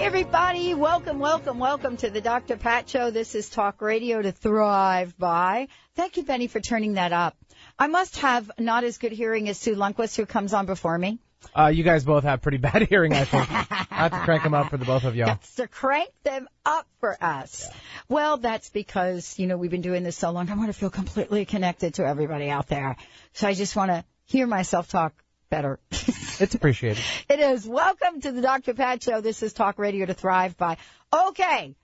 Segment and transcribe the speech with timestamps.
[0.00, 2.56] Hey everybody, welcome, welcome, welcome to the Dr.
[2.56, 3.10] Pat Show.
[3.10, 5.68] This is Talk Radio to Thrive by.
[5.94, 7.36] Thank you, Benny, for turning that up.
[7.78, 11.18] I must have not as good hearing as Sue Lundquist, who comes on before me.
[11.54, 13.52] Uh, you guys both have pretty bad hearing, I think.
[13.52, 15.26] I have to crank them up for the both of y'all.
[15.26, 17.66] That's to crank them up for us.
[17.68, 17.76] Yeah.
[18.08, 20.48] Well, that's because, you know, we've been doing this so long.
[20.48, 22.96] I want to feel completely connected to everybody out there.
[23.34, 25.12] So I just want to hear myself talk
[25.50, 25.80] better.
[25.90, 27.02] it's appreciated.
[27.28, 27.66] It is.
[27.66, 28.72] Welcome to the Dr.
[28.72, 29.20] Pat Show.
[29.20, 30.78] This is Talk Radio to Thrive by.
[31.12, 31.74] Okay.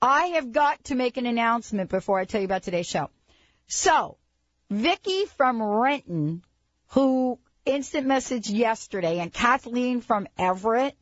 [0.00, 3.08] I have got to make an announcement before I tell you about today's show.
[3.66, 4.18] So,
[4.70, 6.42] Vicky from Renton,
[6.88, 10.94] who instant message yesterday, and Kathleen from Everett,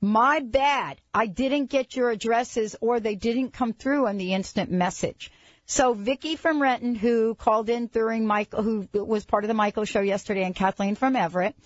[0.00, 1.00] my bad.
[1.12, 5.32] I didn't get your addresses or they didn't come through on the instant message.
[5.72, 9.86] So Vicky from Renton, who called in during Michael, who was part of the Michael
[9.86, 11.56] show yesterday, and Kathleen from Everett,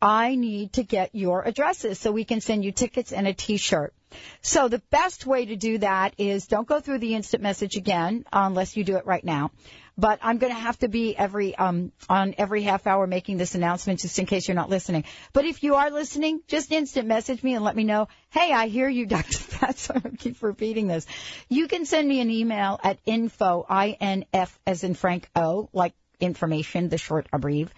[0.00, 3.94] I need to get your addresses so we can send you tickets and a t-shirt.
[4.40, 8.24] So the best way to do that is don't go through the instant message again
[8.32, 9.52] uh, unless you do it right now.
[9.96, 13.54] But I'm going to have to be every um on every half hour making this
[13.54, 15.04] announcement just in case you're not listening.
[15.32, 18.08] But if you are listening, just instant message me and let me know.
[18.30, 19.38] Hey, I hear you, Dr.
[19.58, 19.78] Pat.
[19.78, 21.06] So I keep repeating this.
[21.48, 25.68] You can send me an email at info i n f as in Frank O
[25.72, 27.68] like information, the short abbrev,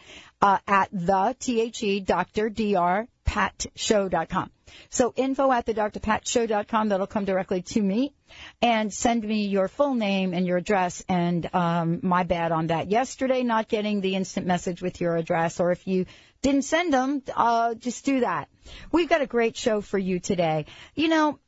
[0.40, 2.50] uh, at the T-H-E, Dr.
[2.50, 4.50] D-R, patshow.com.
[4.90, 8.14] So info at the drpatshow.com, that'll come directly to me.
[8.60, 11.04] And send me your full name and your address.
[11.08, 12.90] And um, my bad on that.
[12.90, 16.06] Yesterday, not getting the instant message with your address, or if you
[16.42, 18.48] didn't send them, uh, just do that.
[18.92, 20.66] We've got a great show for you today.
[20.94, 21.38] You know,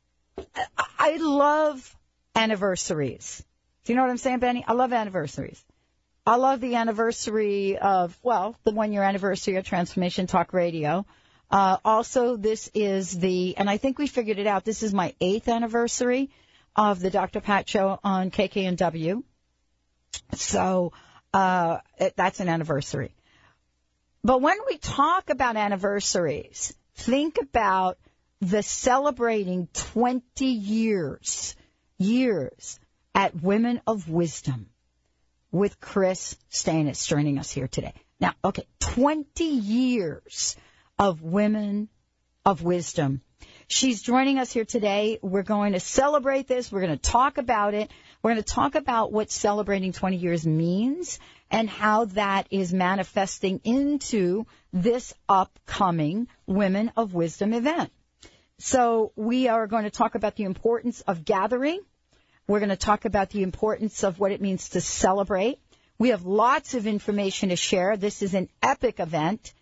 [0.97, 1.95] I love
[2.35, 3.43] anniversaries.
[3.83, 4.63] Do you know what I'm saying, Benny?
[4.67, 5.63] I love anniversaries.
[6.25, 11.05] I love the anniversary of, well, the one year anniversary of Transformation Talk Radio.
[11.49, 15.13] Uh, also, this is the, and I think we figured it out, this is my
[15.21, 16.29] eighth anniversary
[16.75, 17.39] of the Dr.
[17.39, 19.23] Pat show on KKNW.
[20.33, 20.91] So,
[21.33, 23.15] uh, it, that's an anniversary.
[24.23, 27.97] But when we talk about anniversaries, think about
[28.41, 31.55] the celebrating 20 years,
[31.97, 32.79] years
[33.15, 34.69] at Women of Wisdom
[35.51, 37.93] with Kris Steinnes joining us here today.
[38.19, 40.55] Now, okay, 20 years
[40.97, 41.89] of women
[42.45, 43.21] of wisdom.
[43.67, 45.19] She's joining us here today.
[45.21, 46.71] We're going to celebrate this.
[46.71, 47.91] We're going to talk about it.
[48.21, 51.19] We're going to talk about what celebrating 20 years means
[51.51, 57.91] and how that is manifesting into this upcoming Women of Wisdom event.
[58.59, 61.81] So we are going to talk about the importance of gathering
[62.47, 65.59] we're going to talk about the importance of what it means to celebrate.
[65.99, 67.97] We have lots of information to share.
[67.97, 69.53] This is an epic event.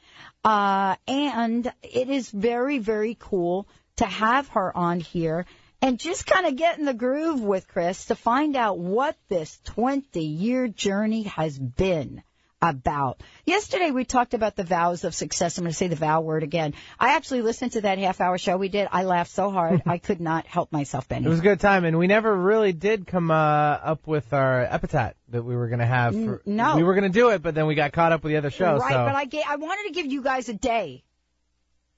[0.46, 5.48] Uh, and it is very, very cool to have her on here
[5.82, 9.60] and just kind of get in the groove with Kris to find out what this
[9.66, 12.22] 20 year journey has been
[12.62, 13.22] about.
[13.46, 15.58] Yesterday we talked about the vows of success.
[15.58, 16.74] I'm going to say the vow word again.
[17.00, 18.88] I actually listened to that half hour show we did.
[18.92, 21.26] I laughed so hard I could not help myself, Benny.
[21.26, 24.64] It was a good time, and we never really did come uh, up with our
[24.64, 26.14] epitaph that we were going to have.
[26.14, 28.32] For, no, we were going to do it, but then we got caught up with
[28.32, 28.78] the other show.
[28.78, 29.06] Right, so.
[29.06, 31.04] but I gave, I wanted to give you guys a day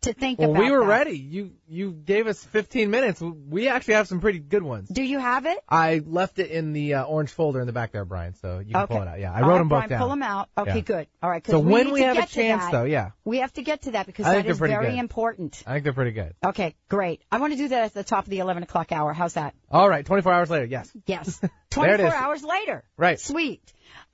[0.08, 0.64] to think well, about.
[0.64, 0.88] we were that.
[0.88, 1.18] ready.
[1.18, 3.22] You you gave us 15 minutes.
[3.22, 4.90] We actually have some pretty good ones.
[4.90, 5.58] Do you have it?
[5.70, 8.34] I left it in the uh, orange folder in the back there, Brian.
[8.36, 8.94] So you can okay.
[8.94, 9.20] pull it out.
[9.20, 10.00] Yeah, I wrote right, them both Brian, down.
[10.00, 10.50] Pull them out.
[10.58, 10.82] Okay, yeah.
[10.82, 11.08] good.
[11.22, 11.46] All right.
[11.46, 13.92] So we when we have a chance, that, though, yeah, we have to get to
[13.92, 15.00] that because I that pretty very good.
[15.00, 15.64] important.
[15.66, 16.36] I think they're pretty good.
[16.46, 17.22] Okay, great.
[17.32, 19.14] I want to do that at the top of the 11 o'clock hour.
[19.14, 19.54] How's that?
[19.70, 20.66] All right, 24 hours later.
[20.66, 20.92] Yes.
[21.06, 21.40] Yes.
[21.76, 22.84] There it 24 hours later.
[22.98, 23.20] Right.
[23.20, 23.62] Sweet.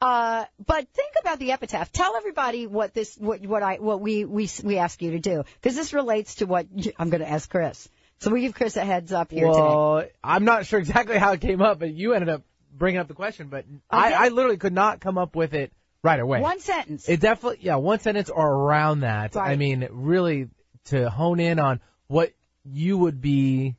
[0.04, 1.90] Uh, but think about the epitaph.
[1.94, 5.46] Tell everybody what this, what, what I, what we, we, we ask you to do.
[5.62, 7.88] Because this relates to what you, I'm going to ask Kris.
[8.20, 10.12] So we give Kris a heads up here well, today.
[10.22, 13.14] I'm not sure exactly how it came up, but you ended up bringing up the
[13.14, 13.48] question.
[13.48, 15.72] But I, I literally could not come up with it
[16.04, 16.42] right away.
[16.42, 17.08] One sentence.
[17.08, 19.36] It definitely, yeah, one sentence or around that.
[19.36, 19.52] Right.
[19.52, 20.50] I mean, really
[20.86, 22.34] to hone in on what
[22.66, 23.78] you would be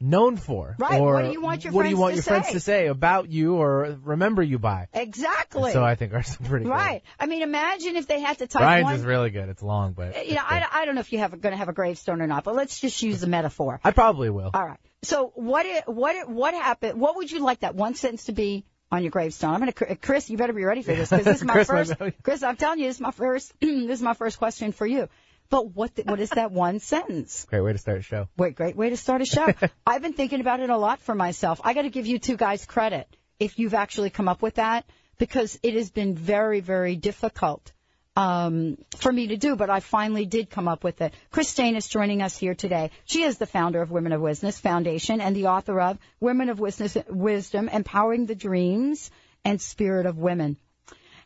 [0.00, 0.74] known for.
[0.78, 1.00] Right.
[1.00, 2.52] Or What do you want your do you friends want to your friends say?
[2.52, 4.88] to say about you or remember you by?
[4.92, 5.72] exactly.
[5.72, 7.02] So I think ours are pretty right.
[7.18, 8.94] I mean, imagine if they had to type Brian's one.
[8.94, 9.48] is really good.
[9.48, 10.42] It's long, but uh, you know.
[10.44, 12.54] I, I don't know if you have going to have a gravestone or not, but
[12.54, 13.80] let's just use the metaphor.
[13.82, 14.50] I probably will.
[14.52, 14.78] All right.
[15.02, 17.00] So what it, what it, what happened?
[17.00, 18.64] What would you like that one sentence to be
[18.94, 19.62] on your gravestone.
[19.62, 21.94] I'm to, Kris, you better be ready for this because this is my Kris first.
[22.22, 23.52] Kris, I'm telling you, this is my first.
[23.60, 25.08] this is my first question for you.
[25.50, 27.46] But what what is that one sentence?
[27.48, 28.28] Great way to start a show.
[28.36, 29.52] Wait, great way to start a show.
[29.86, 31.60] I've been thinking about it a lot for myself.
[31.62, 33.06] I got to give you two guys credit
[33.38, 34.84] if you've actually come up with that
[35.18, 37.72] because it has been very, very difficult
[38.16, 41.14] um, for me to do, but I finally did come up with it.
[41.30, 42.90] Kris Steinnes is joining us here today.
[43.04, 46.60] She is the founder of Women of Wisdom Foundation and the author of Women of
[46.60, 49.10] Wisdom, Wisdom Empowering the Dreams
[49.44, 50.56] and Spirit of Women.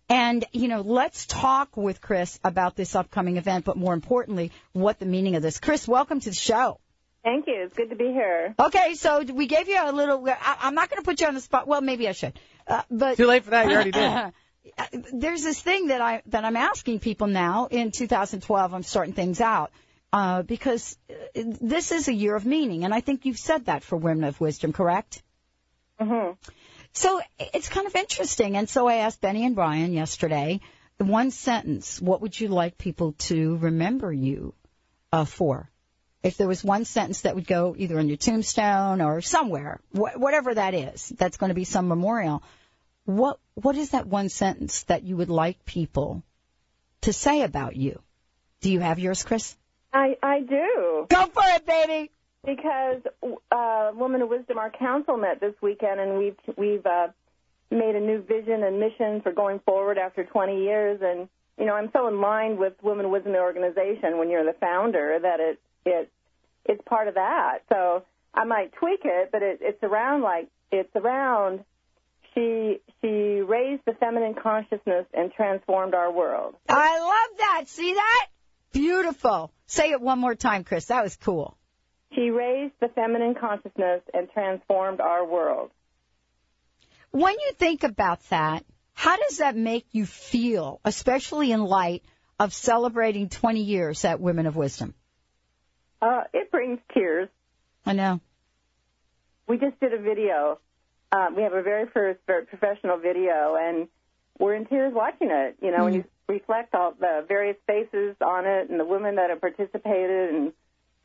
[0.08, 4.98] And, you know, let's talk with Kris about this upcoming event, but more importantly, what
[4.98, 5.60] the meaning of this.
[5.60, 6.80] Kris, welcome to the show.
[7.22, 7.62] Thank you.
[7.64, 8.54] It's good to be here.
[8.58, 10.26] Okay, so we gave you a little.
[10.26, 11.66] I, I'm not going to put you on the spot.
[11.66, 12.32] Well, maybe I should.
[12.66, 13.68] Uh, but Too late for that.
[13.68, 14.32] You already did.
[15.12, 18.72] there's this thing that I that I'm asking people now in 2012.
[18.74, 19.72] I'm starting things out
[20.12, 23.82] uh, because uh, this is a year of meaning, and I think you've said that
[23.82, 25.22] for Women of Wisdom, correct?
[26.00, 26.30] hmm
[26.92, 28.56] So it's kind of interesting.
[28.56, 30.60] And so I asked Benny and Brian yesterday,
[30.98, 34.54] one sentence, what would you like people to remember you
[35.12, 35.70] uh, for?
[36.22, 40.18] If there was one sentence that would go either on your tombstone or somewhere, wh-
[40.18, 42.42] whatever that is, that's going to be some memorial.
[43.04, 46.24] What what is that one sentence that you would like people
[47.02, 48.02] to say about you?
[48.60, 49.56] Do you have yours, Kris?
[49.92, 52.10] I I do Go for it, baby.
[52.48, 53.02] Because
[53.52, 57.08] uh, Women of Wisdom, our council met this weekend, and we've we've uh,
[57.70, 60.98] made a new vision and mission for going forward after 20 years.
[61.02, 61.28] And
[61.58, 64.56] you know, I'm so in line with Women of Wisdom the organization when you're the
[64.58, 66.10] founder that it it
[66.64, 67.58] it's part of that.
[67.68, 71.64] So I might tweak it, but it, it's around like it's around.
[72.34, 76.54] She she raised the feminine consciousness and transformed our world.
[76.66, 77.64] I love that.
[77.66, 78.26] See that?
[78.72, 79.50] Beautiful.
[79.66, 80.86] Say it one more time, Kris.
[80.86, 81.57] That was cool.
[82.14, 85.70] She raised the feminine consciousness and transformed our world.
[87.10, 88.64] When you think about that,
[88.94, 92.02] how does that make you feel, especially in light
[92.38, 94.94] of celebrating 20 years at Women of Wisdom?
[96.00, 97.28] Uh, it brings tears.
[97.84, 98.20] I know.
[99.46, 100.58] We just did a video.
[101.10, 103.88] Um, we have a very first professional video, and
[104.38, 105.56] we're in tears watching it.
[105.62, 109.30] You know, when you reflect all the various faces on it and the women that
[109.30, 110.52] have participated and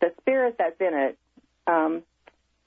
[0.04, 1.18] the spirit that's in it.
[1.66, 2.04] Um,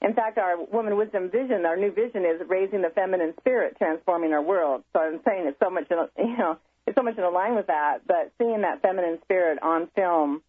[0.01, 4.33] in fact, our Woman Wisdom vision, our new vision is raising the feminine spirit, transforming
[4.33, 4.83] our world.
[4.93, 5.85] So I'm saying it's so much,
[6.17, 8.07] you know, it's so much in line with that.
[8.07, 10.41] But seeing that feminine spirit on film,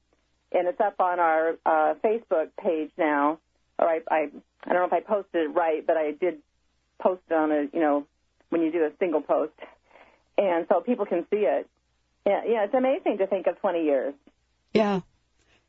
[0.52, 3.38] and it's up on our uh, Facebook page now.
[3.78, 4.16] Or I, I,
[4.64, 6.38] I don't know if I posted it right, but I did
[7.00, 8.06] post it on a, you know,
[8.48, 9.52] when you do a single post,
[10.38, 11.68] and so people can see it.
[12.26, 14.14] Yeah, yeah, it's amazing to think of 20 years.
[14.72, 15.00] Yeah.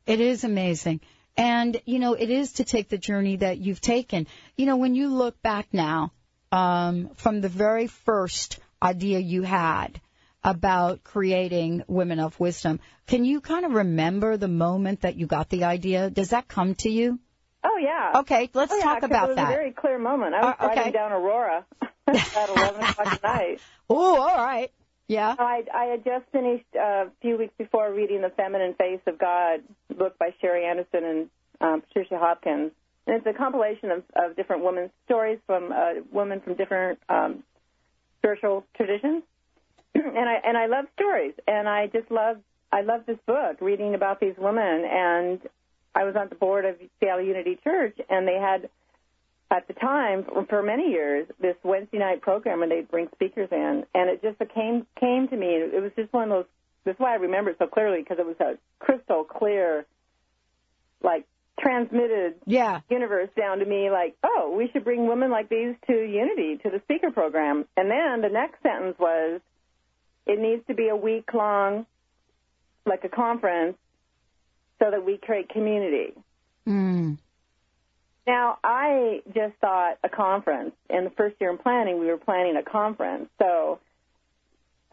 [0.06, 1.00] It is amazing.
[1.36, 4.26] And, you know, it is to take the journey that you've taken.
[4.56, 6.12] You know, when you look back now,
[6.52, 10.00] um, from the very first idea you had
[10.42, 15.48] about creating Women of Wisdom, can you kind of remember the moment that you got
[15.50, 16.10] the idea?
[16.10, 17.18] Does that come to you?
[17.62, 18.20] Oh yeah.
[18.20, 19.50] Okay, let's Oh, yeah, talk about it was that.
[19.50, 20.34] a very clear moment.
[20.34, 20.74] I was Uh, okay.
[20.74, 21.64] driving down Aurora
[22.08, 23.60] at 11 o'clock at night.
[23.92, 24.70] Oh, all right.
[25.10, 25.34] Yeah.
[25.36, 29.18] I, I had just finished uh, a few weeks before reading The Feminine Face of
[29.18, 29.58] God,
[29.98, 31.30] book by Sherry Anderson and
[31.60, 32.70] um, Patricia Hopkins.
[33.08, 37.42] And it's a compilation of, of different women's stories from uh, women from different um,
[38.18, 39.24] spiritual traditions.
[39.96, 42.36] and I and I love stories, and I just love
[42.70, 44.84] I love this book, reading about these women.
[44.88, 45.40] And
[45.92, 48.68] I was on the board of Seattle Unity Church, and they had
[49.50, 53.84] at the time for many years this Wednesday night program, and they'd bring speakers in,
[53.94, 55.48] and it just came came to me.
[55.48, 56.46] It was just one of those.
[56.84, 59.84] That's why I remember it so clearly because it was a crystal clear,
[61.02, 61.26] like
[61.60, 62.80] transmitted Yeah.
[62.88, 66.70] universe down to me like, oh, we should bring women like these to Unity, to
[66.70, 67.66] the speaker program.
[67.76, 69.42] And then the next sentence was,
[70.26, 71.84] it needs to be a week long,
[72.86, 73.76] like a conference,
[74.78, 76.14] so that we create community.
[76.66, 77.18] Mm.
[78.30, 80.70] Now, I just thought a conference.
[80.88, 83.28] In the first year in planning, we were planning a conference.
[83.42, 83.80] So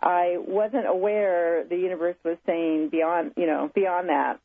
[0.01, 4.39] I wasn't aware the universe was saying beyond, you know, beyond that.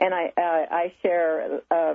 [0.00, 1.94] And I, uh, I share, uh,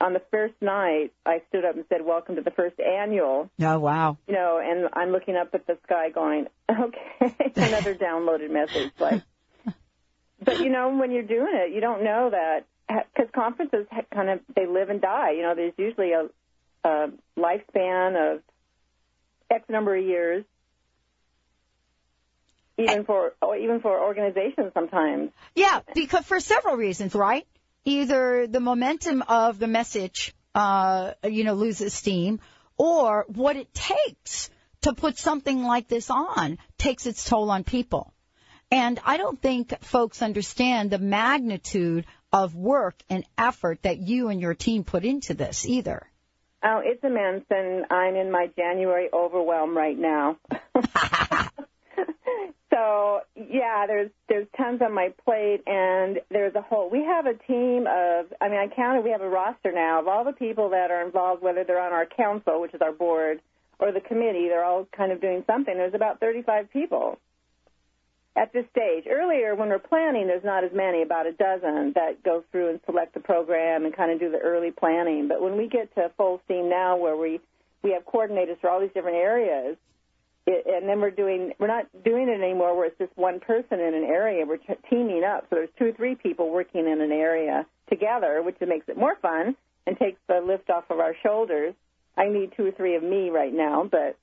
[0.00, 3.78] on the first night, I stood up and said, welcome to the first annual, Oh,
[3.78, 4.16] wow.
[4.26, 8.92] you know, and I'm looking up at the sky going, okay, another downloaded message.
[8.98, 9.22] Like,
[10.42, 14.40] but you know, when you're doing it, you don't know that because conferences kind of
[14.54, 15.32] they live and die.
[15.32, 16.28] You know, there's usually a,
[16.84, 18.42] a lifespan of
[19.50, 20.44] X number of years,
[22.78, 25.30] even for or even for organizations sometimes.
[25.54, 27.46] Yeah, because for several reasons, right?
[27.84, 32.40] Either the momentum of the message, uh, you know, loses steam,
[32.76, 34.50] or what it takes
[34.82, 38.12] to put something like this on takes its toll on people.
[38.70, 42.04] And I don't think folks understand the magnitude
[42.36, 46.06] of work and effort that you and your team put into this either.
[46.62, 50.36] Oh, it's immense, and I'm in my January overwhelm right now.
[52.70, 56.90] so yeah, there's there's tons on my plate, and there's a whole.
[56.90, 58.26] We have a team of.
[58.38, 59.02] I mean, I counted.
[59.02, 61.94] We have a roster now of all the people that are involved, whether they're on
[61.94, 63.40] our council, which is our board,
[63.78, 64.48] or the committee.
[64.48, 65.74] They're all kind of doing something.
[65.74, 67.18] There's about 35 people
[68.36, 69.04] at this stage.
[69.10, 72.80] Earlier, when we're planning, there's not as many, about a dozen that go through and
[72.84, 75.26] select the program and kind of do the early planning.
[75.26, 77.40] But when we get to full steam now, where we
[77.82, 79.76] we have coordinators for all these different areas,
[80.46, 83.80] it, and then we're doing we're not doing it anymore where it's just one person
[83.80, 84.44] in an area.
[84.44, 88.42] We're t- teaming up, so there's two or three people working in an area together,
[88.42, 91.74] which makes it more fun and takes the lift off of our shoulders.
[92.18, 94.16] I need two or three of me right now, but.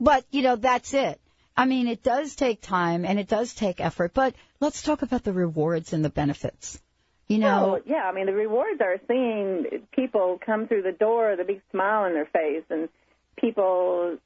[0.00, 1.21] But you know that's it
[1.56, 5.24] I mean, it does take time and it does take effort, but let's talk about
[5.24, 6.80] the rewards and the benefits.
[7.28, 11.40] You know, yeah, I mean, the rewards are seeing people come through the door with
[11.40, 12.90] a big smile on their face and
[13.36, 14.18] people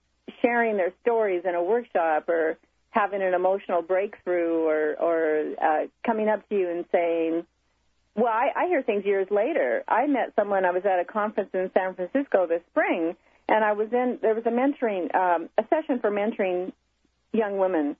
[0.42, 2.58] sharing their stories in a workshop or
[2.90, 7.44] having an emotional breakthrough or, or uh, coming up to you and saying,
[8.16, 9.84] well, I, I hear things years later.
[9.86, 13.14] I met someone, I was at a conference in San Francisco this spring,
[13.48, 16.72] and I was in, there was a mentoring, um, a session for mentoring
[17.32, 17.96] young women.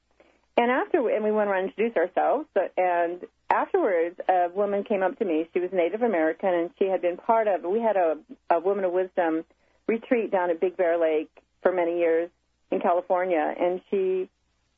[0.57, 2.49] And after, and we went around and introduced ourselves.
[2.77, 5.49] And afterwards, a woman came up to me.
[5.53, 7.63] She was Native American, and she had been part of.
[7.63, 8.17] We had a,
[8.51, 9.45] a Woman of Wisdom
[9.87, 11.31] retreat down at Big Bear Lake
[11.63, 12.31] for many years
[12.71, 14.29] in California, and she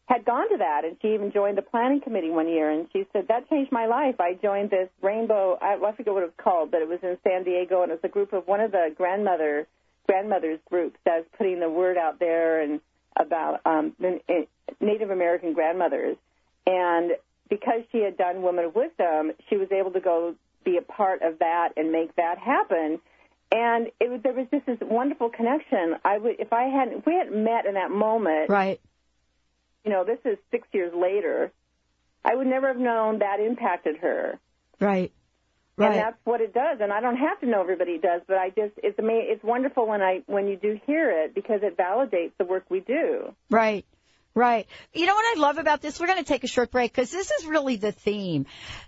[0.06, 2.70] had gone to that, and she even joined the planning committee one year.
[2.70, 4.16] And she said that changed my life.
[4.18, 5.58] I joined this rainbow.
[5.60, 8.00] I, I forget what it was called, but it was in San Diego, and it
[8.02, 9.66] was a group of one of the grandmother
[10.06, 12.80] grandmothers groups that's putting the word out there and
[13.18, 14.20] about um, the
[14.80, 16.16] Native American grandmothers.
[16.66, 17.12] And
[17.48, 20.34] because she had done Women of Wisdom, she was able to go
[20.64, 23.00] be a part of that and make that happen.
[23.50, 25.96] And it was, there was just this wonderful connection.
[26.04, 28.80] I would, if I hadn't, if we hadn't met in that moment, right?
[29.84, 31.50] You know, this is six years later.
[32.24, 34.38] I would never have known that impacted her.
[34.80, 35.12] Right.
[35.78, 35.92] Right.
[35.92, 36.78] And that's what it does.
[36.80, 39.28] And I don't have to know everybody does, but I just it's amazing.
[39.30, 42.80] It's wonderful when I when you do hear it because it validates the work we
[42.80, 43.34] do.
[43.48, 43.86] Right.
[44.34, 44.66] Right.
[44.92, 45.98] You know what I love about this?
[45.98, 48.46] We're going to take a short break because this is really the theme.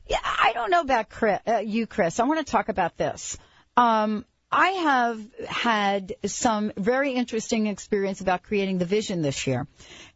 [0.08, 2.20] Yeah, I don't know about Kris, uh, you, Kris.
[2.20, 3.36] I want to talk about this.
[3.76, 9.68] Um, I have had some very interesting experience about creating the vision this year.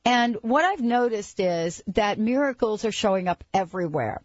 [0.05, 4.23] And what I've noticed is that miracles are showing up everywhere.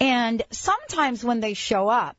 [0.00, 2.16] And sometimes when they show up,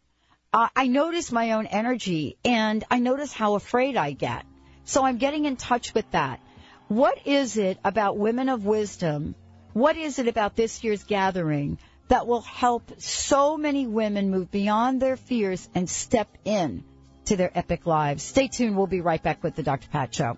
[0.53, 4.45] uh, I notice my own energy and I notice how afraid I get.
[4.85, 6.39] So I'm getting in touch with that.
[6.87, 9.35] What is it about Women of Wisdom?
[9.73, 15.01] What is it about this year's gathering that will help so many women move beyond
[15.01, 16.85] their fears and step in
[17.27, 18.23] to their epic lives?
[18.23, 18.77] Stay tuned.
[18.77, 19.87] We'll be right back with the Dr.
[19.89, 20.37] Pat Show.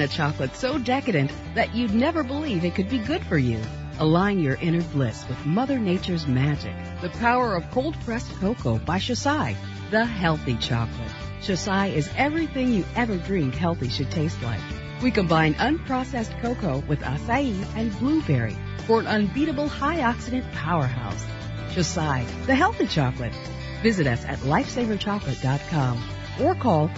[0.01, 3.61] a chocolate so decadent that you'd never believe it could be good for you.
[3.99, 6.73] Align your inner bliss with Mother Nature's magic.
[7.01, 9.55] The power of cold pressed cocoa by Xocai,
[9.91, 11.11] the healthy chocolate.
[11.41, 14.61] Xocai is everything you ever dreamed healthy should taste like.
[15.01, 21.25] We combine unprocessed cocoa with acai and blueberry for an unbeatable high oxidant powerhouse.
[21.69, 23.33] Xocai, the healthy chocolate.
[23.81, 26.03] Visit us at lifesaverchocolate.com
[26.39, 26.89] or call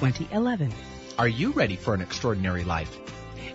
[0.00, 0.72] 888-287-2011.
[1.18, 2.98] Are you ready for an extraordinary life?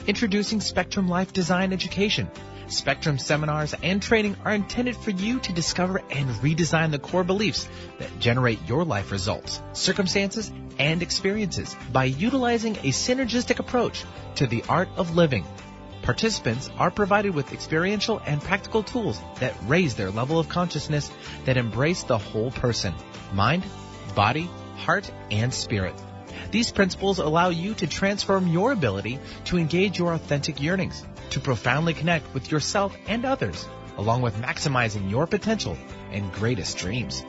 [0.08, 2.30] Introducing Spectrum Life Design Education.
[2.68, 7.68] Spectrum seminars and training are intended for you to discover and redesign the core beliefs
[7.98, 14.06] that generate your life results, circumstances, and experiences by utilizing a synergistic approach
[14.36, 15.46] to the art of living.
[16.04, 21.12] Participants are provided with experiential and practical tools that raise their level of consciousness
[21.46, 22.94] that embrace the whole person,
[23.34, 23.66] mind,
[24.16, 25.96] body, heart, and spirit.
[26.52, 31.94] These principles allow you to transform your ability to engage your authentic yearnings, to profoundly
[31.94, 33.68] connect with yourself and others,
[33.98, 35.78] along with maximizing your potential
[36.12, 37.24] and greatest dreams.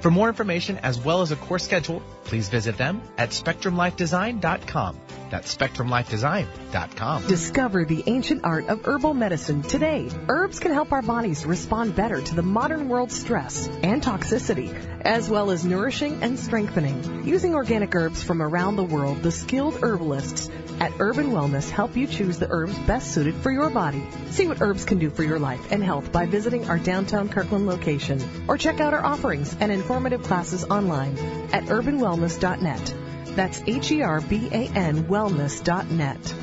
[0.00, 4.98] For more information as well as a course schedule, please visit them at spectrumlifedesign.com.
[5.30, 7.26] That's spectrumlifedesign.com.
[7.28, 10.08] Discover the ancient art of herbal medicine today.
[10.28, 15.30] Herbs can help our bodies respond better to the modern world's stress and toxicity, as
[15.30, 17.26] well as nourishing and strengthening.
[17.26, 20.50] Using organic herbs from around the world, the skilled herbalists
[20.80, 24.02] at Herban Wellness help you choose the herbs best suited for your body.
[24.30, 27.66] See what herbs can do for your life and health by visiting our downtown Kirkland
[27.66, 28.09] location
[28.48, 31.16] or check out our offerings and informative classes online
[31.52, 32.94] at herbanwellness.net.
[33.36, 36.34] That's H-E-R-B-A-N wellness.net.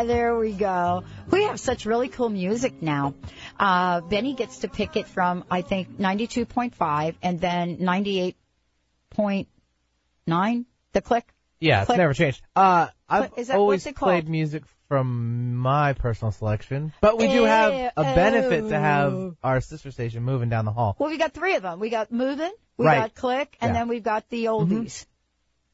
[0.00, 1.04] Yeah, there we go.
[1.30, 3.14] We have such really cool music now.
[3.58, 11.26] Uh, Benny gets to pick it from, I think, 92.5 and then 98.9, the click.
[11.60, 11.98] Yeah, it's Click.
[11.98, 12.40] never changed.
[12.56, 14.30] Uh, I've Click- is that- always what's it played called?
[14.30, 19.90] music from my personal selection, but we do have a benefit to have our sister
[19.90, 20.96] station moving down the hall.
[20.98, 21.78] Well, we got three of them.
[21.78, 23.00] We got Moving, we Right.
[23.00, 23.80] got Click, and Yeah.
[23.80, 25.04] then we've got the oldies.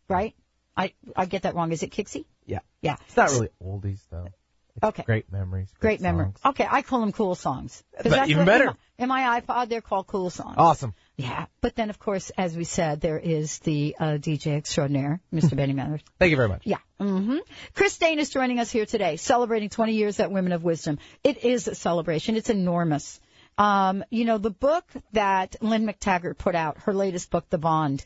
[0.08, 0.34] Right?
[0.76, 1.70] I, I get that wrong.
[1.72, 2.24] Is it KIXI?
[2.46, 2.60] Yeah.
[2.80, 2.96] Yeah.
[3.06, 4.28] It's not really oldies though.
[4.76, 5.04] It's Okay.
[5.04, 5.72] Great memories.
[5.80, 6.26] Great memory.
[6.26, 6.40] songs.
[6.44, 7.82] Okay, I call them cool songs.
[8.02, 8.76] But even better.
[8.98, 10.56] In my, in my iPod, they're called cool songs.
[10.58, 10.94] Awesome.
[11.16, 15.56] Yeah, but then of course, as we said, there is the uh, DJ extraordinaire, Mr.
[15.56, 16.02] Benny Manners.
[16.18, 16.62] Thank you very much.
[16.66, 16.78] Yeah.
[17.00, 17.38] Mm-hmm.
[17.74, 20.98] Kris Steinnes is joining us here today, celebrating 20 years at Women of Wisdom.
[21.24, 22.36] It is a celebration.
[22.36, 23.18] It's enormous.
[23.58, 28.04] Um, you know, the book that Lynne McTaggart put out, her latest book, The Bond,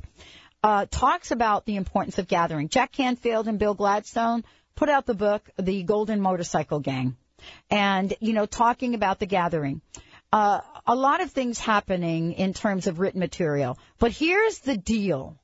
[0.62, 2.68] uh, talks about the importance of gathering.
[2.68, 4.44] Jack Canfield and Bill Gladstone
[4.74, 7.16] put out the book, The Golden Motorcycle Gang,
[7.70, 9.80] and, you know, talking about the gathering.
[10.32, 13.78] Uh, a lot of things happening in terms of written material.
[13.98, 15.36] But here's the deal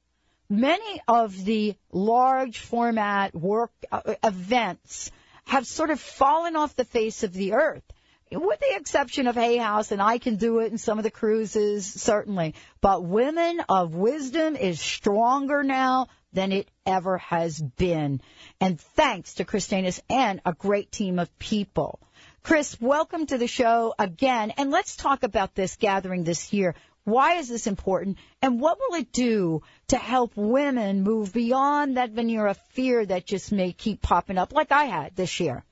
[0.48, 5.11] many of the large format work uh, events
[5.44, 7.83] have sort of fallen off the face of the earth.
[8.32, 11.12] With the exception of Hay House and I Can Do It and some of the
[11.12, 12.56] cruises, certainly.
[12.80, 18.20] But Women of Wisdom is stronger now than it ever has been.
[18.60, 22.00] And thanks to Kris Steinnes and a great team of people.
[22.42, 24.52] Kris, welcome to the show again.
[24.56, 26.74] And let's talk about this gathering this year.
[27.04, 28.18] Why is this important?
[28.42, 33.24] And what will it do to help women move beyond that veneer of fear that
[33.24, 35.64] just may keep popping up like I had this year?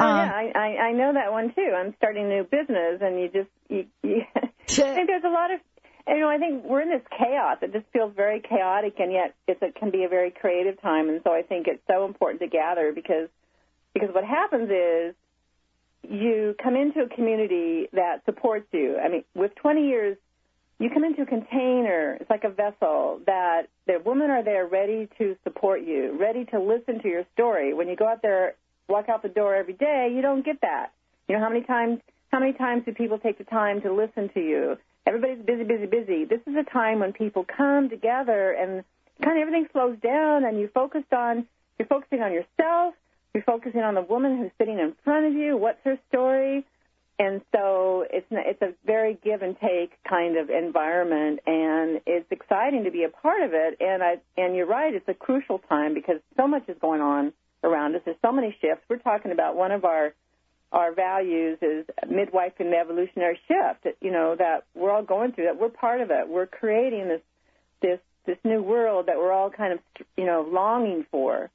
[0.00, 1.72] Oh Um, yeah, I, I I know that one too.
[1.76, 5.50] I'm starting a new business, and you just you, you I think there's a lot
[5.52, 5.60] of
[6.08, 7.58] you know I think we're in this chaos.
[7.60, 11.08] It just feels very chaotic, and yet it's, it can be a very creative time.
[11.08, 13.28] And so I think it's so important to gather because
[13.92, 15.14] because what happens is
[16.08, 18.96] you come into a community that supports you.
[18.96, 20.16] I mean, with 20 years,
[20.78, 22.16] you come into a container.
[22.18, 26.58] It's like a vessel that the women are there ready to support you, ready to
[26.58, 27.74] listen to your story.
[27.74, 28.54] When you go out there,
[28.90, 30.92] walk out the door every day, you don't get that.
[31.28, 32.00] You know how many times
[32.30, 34.76] how many times do people take the time to listen to you?
[35.06, 36.24] Everybody's busy, busy, busy.
[36.24, 38.84] This is a time when people come together and
[39.22, 41.46] kind of everything slows down, and you focused on
[41.78, 42.94] you're focusing on yourself.
[43.32, 45.56] You're focusing on the woman who's sitting in front of you.
[45.56, 46.66] What's her story?
[47.18, 52.84] And so it's it's a very give and take kind of environment, and it's exciting
[52.84, 53.76] to be a part of it.
[53.80, 57.32] And I and you're right, it's a crucial time because so much is going on
[57.62, 58.02] around us.
[58.04, 58.84] There's so many shifts.
[58.88, 60.14] We're talking about one of our
[60.72, 63.96] our values is midwife and evolutionary shift.
[64.00, 65.58] You know that we're all going through that.
[65.58, 66.28] We're part of it.
[66.28, 67.22] We're creating this
[67.82, 69.80] this this new world that we're all kind of
[70.16, 71.50] you know longing for.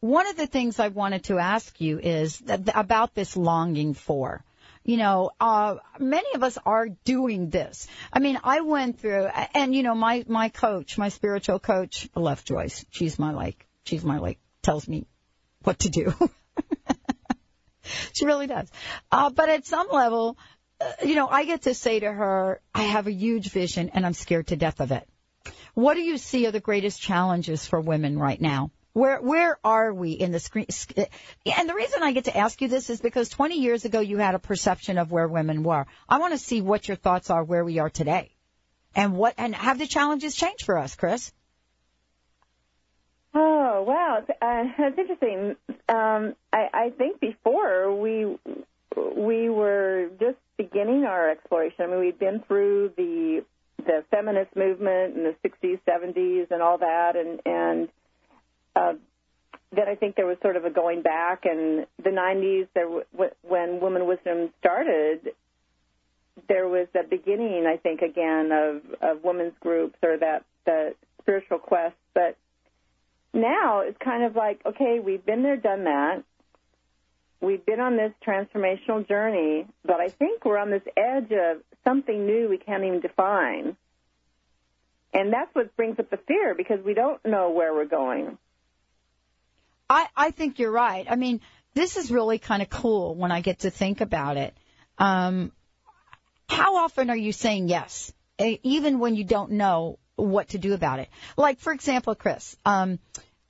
[0.00, 4.44] One of the things I wanted to ask you is that, about this longing for.
[4.84, 7.88] You know, uh, many of us are doing this.
[8.12, 12.44] I mean, I went through, and you know, my my coach, my spiritual coach, love
[12.44, 12.86] Joyce.
[12.90, 15.06] She's my like, she's my like, tells me
[15.62, 16.14] what to do.
[18.12, 18.70] she really does.
[19.10, 20.36] Uh, but at some level,
[20.80, 24.04] uh, you know, I get to say to her, I have a huge vision, and
[24.04, 25.08] I'm scared to death of it.
[25.74, 28.70] What do you see are the greatest challenges for women right now?
[28.92, 30.66] Where where are we in the screen?
[30.96, 34.18] And the reason I get to ask you this is because 20 years ago you
[34.18, 35.86] had a perception of where women were.
[36.08, 38.34] I want to see what your thoughts are where we are today,
[38.94, 41.32] and what and have the challenges changed for us, Kris?
[43.34, 45.56] Oh wow, uh, that's interesting.
[45.88, 48.38] Um, I, I think before we
[49.16, 51.76] we were just beginning our exploration.
[51.80, 53.44] I mean, we'd been through the
[53.78, 57.88] the feminist movement in the 60s, 70s, and all that, and and
[58.74, 58.94] uh,
[59.72, 62.88] then I think there was sort of a going back, and the 90s, there
[63.42, 65.32] when Woman Wisdom started,
[66.48, 71.58] there was a beginning, I think, again of of women's groups or that the spiritual
[71.58, 72.36] quest, but
[73.38, 76.22] now it's kind of like, okay, we've been there, done that.
[77.40, 82.26] We've been on this transformational journey, but I think we're on this edge of something
[82.26, 83.76] new we can't even define.
[85.14, 88.36] And that's what brings up the fear because we don't know where we're going.
[89.88, 91.06] I, I think you're right.
[91.08, 91.40] I mean,
[91.74, 94.54] this is really kind of cool when I get to think about it.
[94.98, 95.52] Um,
[96.48, 100.98] how often are you saying yes, even when you don't know what to do about
[100.98, 101.08] it?
[101.36, 102.98] Like, for example, Kris, um,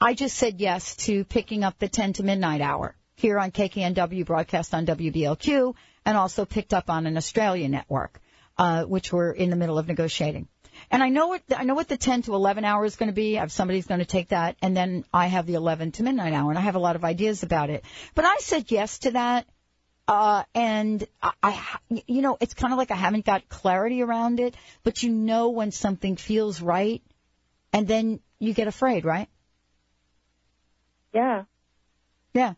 [0.01, 4.25] I just said yes to picking up the 10 to midnight hour here on KKNW,
[4.25, 8.21] broadcast on WBLQ, and also picked up on an Australia network,
[8.57, 10.47] uh, which we're in the middle of negotiating.
[10.93, 13.15] And I know what I know what the 10 to 11 hour is going to
[13.15, 13.37] be.
[13.37, 16.33] I have somebody's going to take that, and then I have the 11 to midnight
[16.33, 17.85] hour, and I have a lot of ideas about it.
[18.15, 19.47] But I said yes to that,
[20.07, 24.39] uh, and I, I, you know, it's kind of like I haven't got clarity around
[24.39, 27.03] it, but you know when something feels right,
[27.73, 29.29] and then you get afraid, right?
[31.13, 31.45] Yeah.
[32.35, 32.55] Yeah.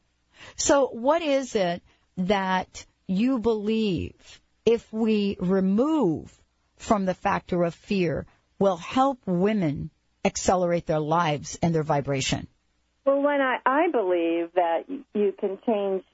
[0.57, 1.83] So what is it
[2.17, 6.33] that you believe if we remove
[6.77, 8.27] from the factor of fear
[8.59, 9.91] will help women
[10.25, 12.47] accelerate their lives and their vibration?
[13.05, 14.85] Well, when I, I believe that
[15.15, 16.05] you can change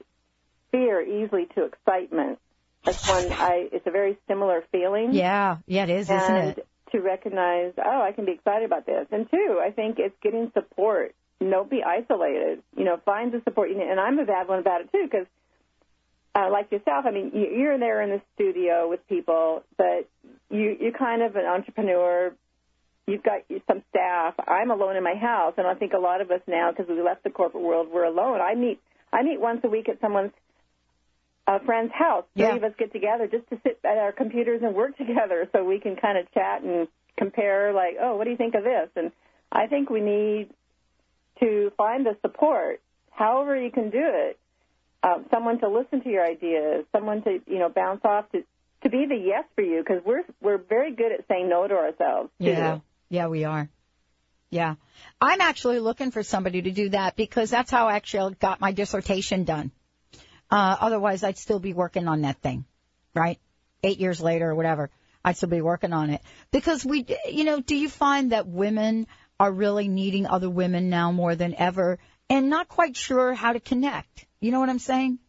[0.71, 2.39] fear easily to excitement.
[2.83, 5.13] That's one I it's a very similar feeling.
[5.13, 6.67] Yeah, yeah it is, and isn't it?
[6.93, 9.07] To recognize, oh, I can be excited about this.
[9.11, 11.13] And two, I think it's getting support.
[11.39, 12.63] Don't be isolated.
[12.75, 13.69] You know, find the support.
[13.69, 15.27] And I'm a bad one about it too, because
[16.37, 20.07] uh, like yourself, I mean, you're there in the studio with people, but
[20.49, 22.33] you you're kind of an entrepreneur.
[23.07, 24.35] You've got some staff.
[24.47, 27.01] I'm alone in my house, and I think a lot of us now, because we
[27.01, 28.41] left the corporate world, we're alone.
[28.41, 28.79] I meet
[29.11, 30.33] I meet once a week at someone's
[31.47, 32.25] a friend's house.
[32.35, 32.49] Yeah.
[32.49, 35.63] Three of us get together just to sit at our computers and work together, so
[35.63, 37.73] we can kind of chat and compare.
[37.73, 38.89] Like, oh, what do you think of this?
[38.95, 39.11] And
[39.51, 40.49] I think we need
[41.39, 44.39] to find the support, however you can do it,
[45.03, 48.43] uh, someone to listen to your ideas, someone to you know bounce off to
[48.83, 51.75] to be the yes for you because we're we're very good at saying no to
[51.75, 52.29] ourselves.
[52.39, 52.45] Too.
[52.45, 53.69] Yeah, yeah, we are.
[54.49, 54.75] Yeah,
[55.19, 58.71] I'm actually looking for somebody to do that because that's how I actually got my
[58.71, 59.71] dissertation done.
[60.49, 62.63] Uh, otherwise, I'd still be working on that thing,
[63.13, 63.39] right?
[63.83, 64.89] Eight years later or whatever,
[65.23, 66.21] I'd still be working on it
[66.51, 69.07] because we, you know, do you find that women
[69.39, 73.59] are really needing other women now more than ever and not quite sure how to
[73.59, 74.25] connect?
[74.39, 75.19] You know what I'm saying?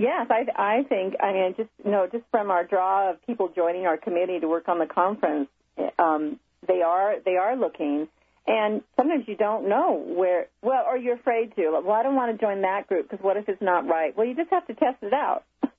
[0.00, 1.14] Yes, I, I think.
[1.20, 4.48] I mean, just you know, just from our draw of people joining our committee to
[4.48, 5.50] work on the conference,
[5.98, 8.08] um, they are they are looking,
[8.46, 10.46] and sometimes you don't know where.
[10.62, 11.82] Well, or you're afraid to.
[11.84, 14.16] Well, I don't want to join that group because what if it's not right?
[14.16, 15.44] Well, you just have to test it out.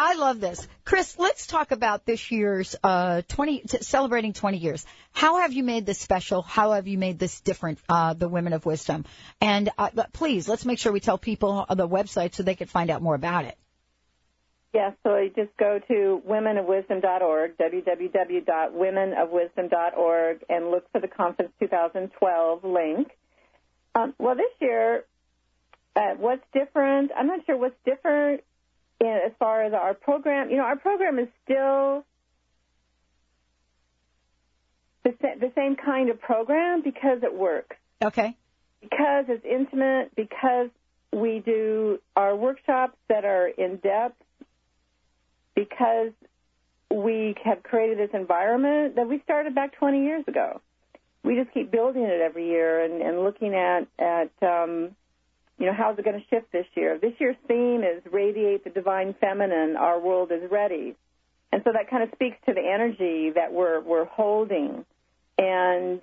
[0.00, 0.64] I love this.
[0.84, 4.86] Kris, let's talk about this year's uh, 20 celebrating 20 years.
[5.10, 6.42] How have you made this special?
[6.42, 9.06] How have you made this different, uh, the Women of Wisdom?
[9.40, 12.90] And uh, please, let's make sure we tell people the website so they can find
[12.90, 13.58] out more about it.
[14.72, 23.10] Yes, so you just go to womenofwisdom.org, www.womenofwisdom.org, and look for the Conference 2012 link.
[23.96, 25.04] Um, well, this year,
[25.96, 27.10] uh, what's different?
[27.16, 28.44] I'm not sure what's different
[29.00, 32.04] in, as far as our program, you know, our program is still
[35.04, 37.76] the, the same kind of program because it works.
[38.02, 38.36] Okay.
[38.80, 40.68] Because it's intimate, because
[41.12, 44.22] we do our workshops that are in depth,
[45.54, 46.12] because
[46.90, 50.60] we have created this environment that we started back 20 years ago.
[51.24, 54.94] We just keep building it every year and, and looking at at um,
[55.58, 56.98] you know, how's it going to shift this year?
[56.98, 59.76] This year's theme is radiate the divine feminine.
[59.76, 60.94] Our world is ready.
[61.52, 64.84] And so that kind of speaks to the energy that we're, we're holding.
[65.36, 66.00] And,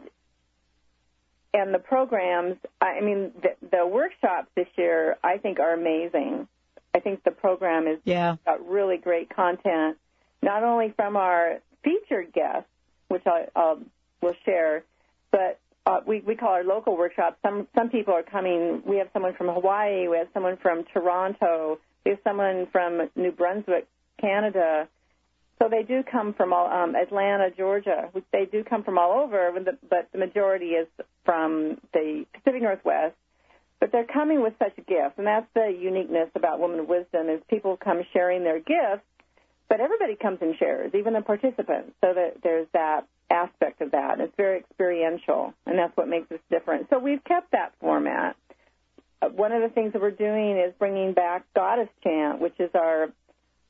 [1.53, 6.47] and the programs, I mean, the, the workshops this year, I think are amazing.
[6.93, 8.35] I think the program is yeah.
[8.45, 9.97] got really great content,
[10.41, 12.69] not only from our featured guests,
[13.07, 13.89] which I um,
[14.21, 14.83] will share.
[15.31, 17.37] But uh, we we call our local workshops.
[17.43, 18.81] Some some people are coming.
[18.85, 20.07] We have someone from Hawaii.
[20.07, 21.79] We have someone from Toronto.
[22.05, 23.87] We have someone from New Brunswick,
[24.19, 24.87] Canada.
[25.61, 28.09] So they do come from all um, Atlanta, Georgia.
[28.33, 29.51] They do come from all over,
[29.89, 30.87] but the majority is
[31.23, 33.15] from the Pacific Northwest.
[33.79, 37.29] But they're coming with such a gifts, and that's the uniqueness about Women of Wisdom
[37.29, 39.05] is people come sharing their gifts,
[39.69, 41.91] but everybody comes and shares, even the participants.
[42.01, 44.19] So that there's that aspect of that.
[44.19, 46.87] It's very experiential, and that's what makes us different.
[46.89, 48.35] So we've kept that format.
[49.21, 52.69] Uh, one of the things that we're doing is bringing back Goddess Chant, which is
[52.75, 53.09] our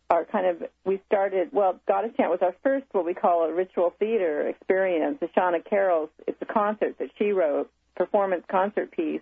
[0.09, 3.51] our kind of we started well goddess chant was our first what we call a
[3.51, 9.21] ritual theater experience the Shawna Carol's it's a concert that she wrote performance concert piece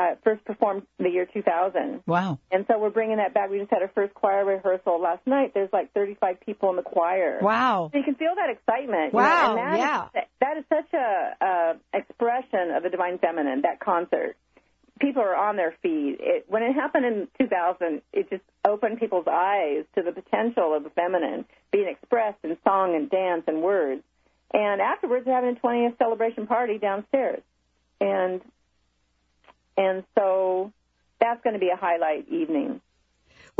[0.00, 2.38] uh, first performed the year 2000 wow.
[2.50, 3.50] And so we're bringing that back.
[3.50, 5.52] We just had our first choir rehearsal last night.
[5.54, 7.38] There's like 35 people in the choir.
[7.42, 7.90] Wow.
[7.92, 10.04] So you can feel that excitement wow you know, that yeah.
[10.04, 14.36] is, that is such a, a expression of the divine feminine that concert.
[15.00, 16.18] People are on their feet.
[16.20, 20.84] It, when it happened in 2000, it just opened people's eyes to the potential of
[20.84, 24.02] the feminine being expressed in song and dance and words.
[24.52, 27.40] And afterwards, they're having a 20th celebration party downstairs,
[28.00, 28.42] and
[29.76, 30.72] and so
[31.20, 32.80] that's going to be a highlight evening.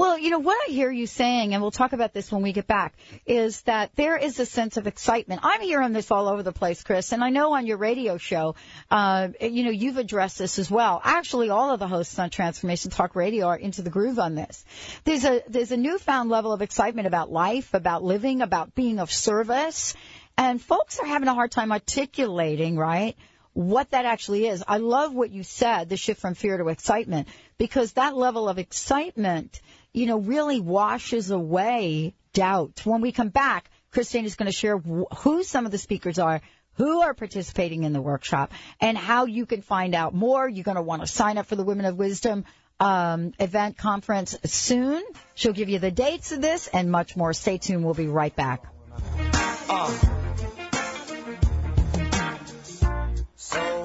[0.00, 2.54] Well, you know, what I hear you saying, and we'll talk about this when we
[2.54, 2.94] get back,
[3.26, 5.42] is that there is a sense of excitement.
[5.44, 8.54] I'm hearing this all over the place, Kris, and I know on your radio show,
[8.90, 11.02] uh, you know, you've addressed this as well.
[11.04, 14.64] Actually, all of the hosts on Transformation Talk Radio are into the groove on this.
[15.04, 19.12] There's a, there's a newfound level of excitement about life, about living, about being of
[19.12, 19.94] service,
[20.38, 23.16] and folks are having a hard time articulating, right?
[23.52, 24.62] What that actually is.
[24.66, 28.58] I love what you said, the shift from fear to excitement, because that level of
[28.58, 29.60] excitement
[29.92, 32.82] you know, really washes away doubt.
[32.84, 36.18] When we come back, Kris Steinnes is going to share who some of the speakers
[36.18, 36.40] are,
[36.74, 40.48] who are participating in the workshop, and how you can find out more.
[40.48, 42.44] You're going to want to sign up for the Women of Wisdom
[42.78, 45.02] um, event conference soon.
[45.34, 47.32] She'll give you the dates of this and much more.
[47.32, 47.84] Stay tuned.
[47.84, 48.62] We'll be right back.
[49.68, 50.16] Uh.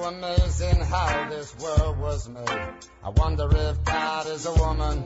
[0.06, 2.74] Amazing how this world was made.
[3.02, 5.04] I wonder if God is a woman.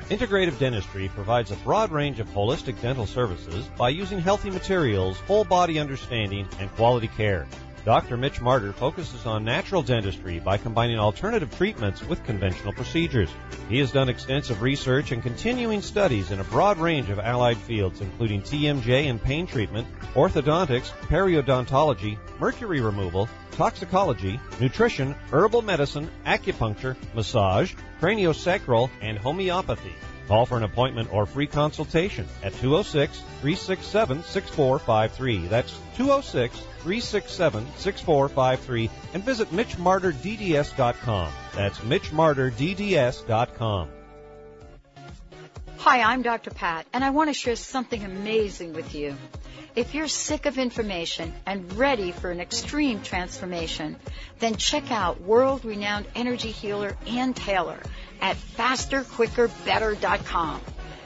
[0.08, 5.44] Integrative Dentistry provides a broad range of holistic dental services by using healthy materials, whole
[5.44, 7.46] body understanding, and quality care.
[7.84, 8.18] Dr.
[8.18, 13.30] Mitch Martyr focuses on natural dentistry by combining alternative treatments with conventional procedures.
[13.70, 18.02] He has done extensive research and continuing studies in a broad range of allied fields,
[18.02, 27.72] including TMJ and pain treatment, orthodontics, periodontology, mercury removal, toxicology, nutrition, herbal medicine, acupuncture, massage,
[28.00, 29.94] craniosacral, and homeopathy.
[30.30, 35.48] Call for an appointment or free consultation at 206 367 6453.
[35.48, 41.32] That's 206 367 6453 and visit MitchMartyrDDS.com.
[41.56, 43.88] That's MitchMartyrDDS.com.
[45.82, 46.50] Hi, I'm Dr.
[46.50, 49.16] Pat, and I want to share something amazing with you.
[49.74, 53.96] If you're sick of information and ready for an extreme transformation,
[54.40, 57.78] then check out world renowned energy healer Ann Taylor
[58.20, 60.60] at fasterquickerbetter.com.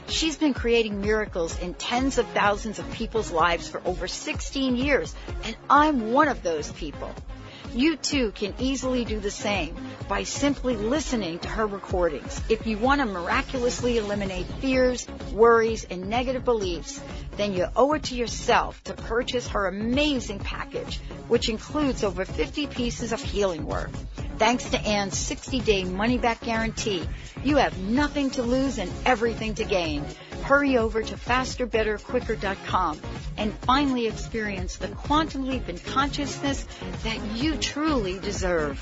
[0.08, 5.14] She's been creating miracles in tens of thousands of people's lives for over 16 years,
[5.44, 7.14] and I'm one of those people.
[7.74, 9.76] You too can easily do the same
[10.08, 12.40] by simply listening to her recordings.
[12.48, 17.00] If you want to miraculously eliminate fears, worries, and negative beliefs,
[17.36, 22.68] then you owe it to yourself to purchase her amazing package, which includes over 50
[22.68, 23.90] pieces of healing work.
[24.38, 27.08] Thanks to Ann's 60-day money-back guarantee,
[27.42, 30.04] you have nothing to lose and everything to gain.
[30.44, 33.00] Hurry over to fasterbetterquicker.com
[33.38, 36.66] and finally experience the quantum leap in consciousness
[37.02, 38.78] that you truly deserve.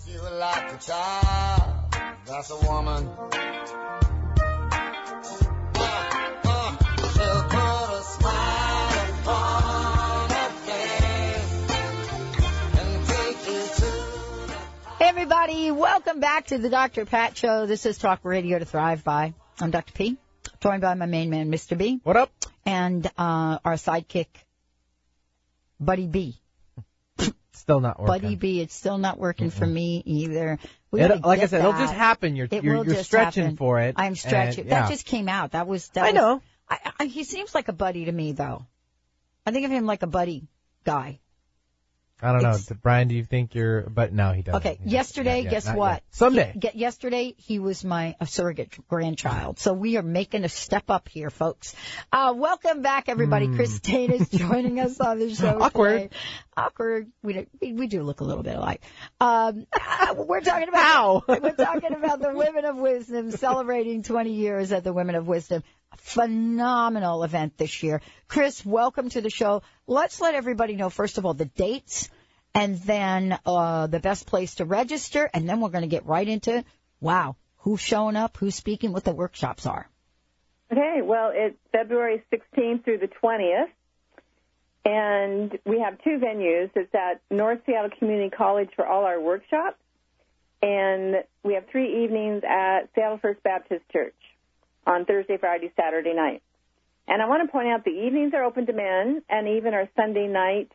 [0.08, 1.96] you like a child.
[2.26, 4.17] That's a woman.
[15.30, 17.06] Everybody, welcome back to the Dr.
[17.06, 17.66] Pat Show.
[17.66, 19.34] This is Talk Radio to Thrive By.
[19.60, 19.92] I'm Dr.
[19.92, 20.16] P,
[20.62, 21.78] joined by my main man, Mr.
[21.78, 22.00] B.
[22.02, 22.32] What up?
[22.66, 24.28] And uh, our sidekick,
[25.82, 26.40] Buddy B.
[27.52, 28.22] Still not working.
[28.22, 30.60] Buddy B, it's still not working for me either.
[30.94, 32.38] It- like I said, it'll just happen.
[32.38, 33.58] You're It you're, you're stretching happen.
[33.58, 33.96] for it.
[33.98, 34.62] I'm stretching.
[34.62, 35.52] and, That just came out.
[35.52, 35.90] That was.
[35.90, 36.42] That I was- know.
[36.70, 38.66] I, I, he seems like a buddy to me, though.
[39.46, 40.48] I think of him like a buddy
[40.86, 41.20] guy.
[42.22, 42.58] I don't know.
[42.82, 43.82] Brian, do you think you're?
[43.84, 44.60] But no, he doesn't.
[44.62, 44.92] Okay, He doesn't.
[44.92, 45.92] yesterday, yet, guess what?
[45.92, 46.04] yet.
[46.10, 46.54] Someday.
[46.62, 49.60] Ye- yesterday, he was my surrogate grandchild.
[49.60, 51.76] So we are making a step up here, folks.
[52.12, 53.48] Uh, welcome back, everybody.
[53.56, 55.60] Kris Tate is joining us on the show.
[55.62, 56.02] Awkward.
[56.04, 56.16] today.
[56.58, 57.12] Awkward.
[57.22, 58.82] We, do, we, we do look a little bit alike.
[59.22, 59.68] Um,
[60.16, 61.24] we're talking about How?
[61.28, 65.62] we're talking about the Women of Wisdom celebrating 20 years at the Women of Wisdom.
[65.98, 68.02] Phenomenal event this year.
[68.28, 69.62] Kris, welcome to the show.
[69.86, 72.10] Let's let everybody know, first of all, the dates
[72.58, 76.28] and then uh, the best place to register, and then we're going to get right
[76.28, 76.64] into,
[77.00, 79.88] wow, who's showing up, who's speaking, what the workshops are.
[80.72, 83.70] Okay, well, it's February 16th through the 20th,
[84.86, 86.72] and we have two venues.
[86.76, 89.78] It's at North Seattle Community College for all our workshops,
[90.64, 94.16] and we have three evenings at Seattle First Baptist Church
[94.88, 96.42] on Thursday, Friday, Saturday night.
[97.08, 99.88] And I want to point out the evenings are open to men, and even our
[99.96, 100.72] Sunday night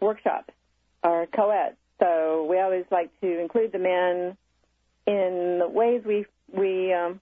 [0.00, 0.52] workshops
[1.02, 1.76] are co-ed.
[2.00, 4.36] So we always like to include the men
[5.06, 7.20] in the ways we we um,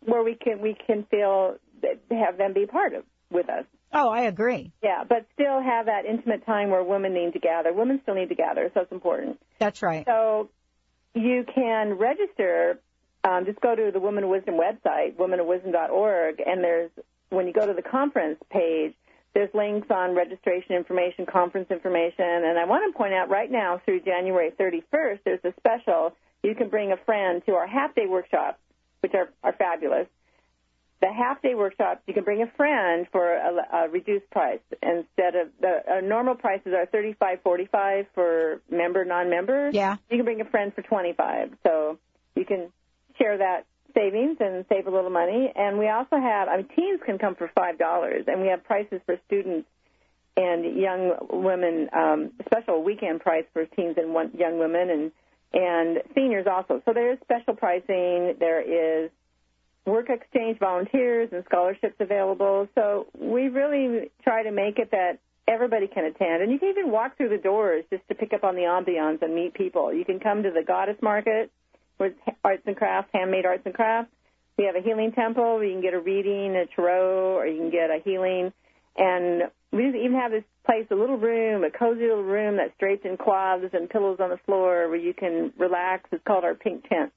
[0.00, 3.64] where we can we can feel that have them be part of with us.
[3.92, 4.72] Oh, I agree.
[4.82, 7.72] Yeah, but still have that intimate time where women need to gather.
[7.72, 9.38] Women still need to gather, so it's important.
[9.58, 10.04] That's right.
[10.06, 10.48] So
[11.14, 12.80] you can register.
[13.24, 16.90] Um, just go to the Women of Wisdom website, womenofwisdom.org, and there's
[17.30, 18.94] when you go to the conference page,
[19.34, 23.80] there's links on registration information, conference information, and I want to point out right now
[23.84, 26.14] through January 31st, there's a special.
[26.42, 28.58] You can bring a friend to our half-day workshops,
[29.00, 30.06] which are, are fabulous.
[31.00, 35.48] The half-day workshops, you can bring a friend for a, a reduced price instead of
[35.60, 39.70] the normal prices are 35.45 for member, non-member.
[39.72, 39.96] Yeah.
[40.10, 41.54] You can bring a friend for 25.
[41.64, 41.98] So
[42.36, 42.70] you can
[43.18, 45.52] share that savings and save a little money.
[45.54, 48.64] And we also have, I mean, teens can come for five dollars, and we have
[48.64, 49.68] prices for students
[50.36, 55.12] and young women, um, special weekend price for teens and one, young women and
[55.54, 56.80] and seniors also.
[56.86, 58.34] So there is special pricing.
[58.38, 58.62] There
[59.04, 59.10] is
[59.84, 62.68] work exchange volunteers and scholarships available.
[62.74, 66.42] So we really try to make it that everybody can attend.
[66.42, 69.20] And you can even walk through the doors just to pick up on the ambiance
[69.22, 69.92] and meet people.
[69.92, 71.50] You can come to the Goddess Market
[72.02, 74.10] with arts and crafts, handmade arts and crafts.
[74.58, 77.58] We have a healing temple where you can get a reading, a tarot, or you
[77.58, 78.52] can get a healing.
[78.98, 83.06] And we even have this place, a little room, a cozy little room that's draped
[83.06, 86.08] in cloths and pillows on the floor where you can relax.
[86.12, 87.12] It's called our pink tent.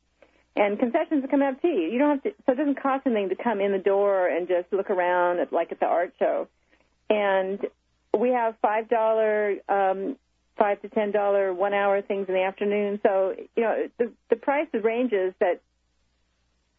[0.55, 1.89] And concessions to come have tea.
[1.91, 4.47] You don't have to, so it doesn't cost anything to come in the door and
[4.47, 6.47] just look around at, like at the art show.
[7.09, 7.59] And
[8.17, 10.15] we have five dollar, um,
[10.57, 12.99] five to ten dollar one hour things in the afternoon.
[13.03, 15.61] So you know the the price ranges that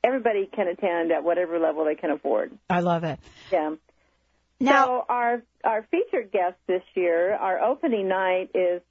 [0.05, 2.57] everybody can attend at whatever level they can afford.
[2.71, 3.19] I love it.
[3.53, 3.75] Yeah.
[4.61, 8.83] Now- so our our featured guest this year, our opening night is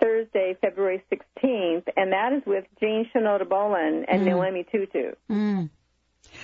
[0.00, 4.26] Thursday, February 16th, and that is with Jean Shinoda Bolen and Mm.
[4.26, 5.12] Naomi Tutu.
[5.28, 5.70] Mm.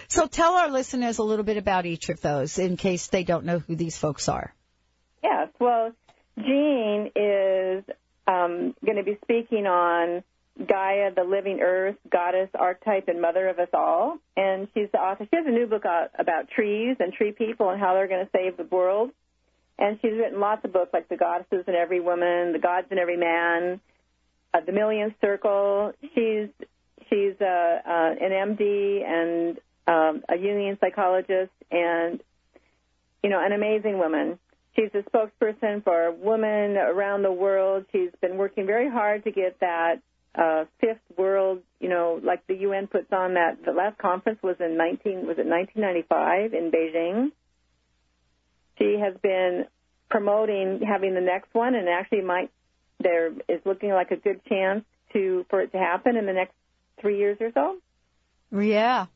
[0.09, 3.45] So tell our listeners a little bit about each of those in case they don't
[3.45, 4.53] know who these folks are.
[5.22, 5.49] Yes.
[5.61, 5.93] Well,
[6.39, 7.85] Jean is
[8.26, 10.22] um, going to be speaking on
[10.59, 14.18] Gaia, the living earth, goddess, archetype, and mother of us all.
[14.37, 15.26] And she's the author.
[15.30, 18.24] She has a new book out about trees and tree people and how they're going
[18.24, 19.11] to save the world.
[19.78, 22.99] And she's written lots of books like The Goddesses in Every Woman, The Gods in
[22.99, 23.80] Every Man,
[24.53, 25.93] uh, The Millionth Circle.
[26.14, 26.49] She's
[27.11, 29.59] she's uh, uh, an MD and
[29.89, 32.20] um, a Jungian psychologist, and
[33.22, 34.39] you know, an amazing woman.
[34.77, 37.85] She's a spokesperson for women around the world.
[37.93, 40.01] She's been working very hard to get that
[40.35, 43.64] uh, fifth world, you know, like the UN puts on that.
[43.64, 47.31] The last conference was in 19 was it 1995 in Beijing.
[48.79, 49.66] She has been
[50.11, 52.51] promoting having the next one, and actually might
[52.99, 56.55] there is looking like a good chance to for it to happen in the next
[57.01, 57.77] three years or so.
[58.61, 59.07] Yeah.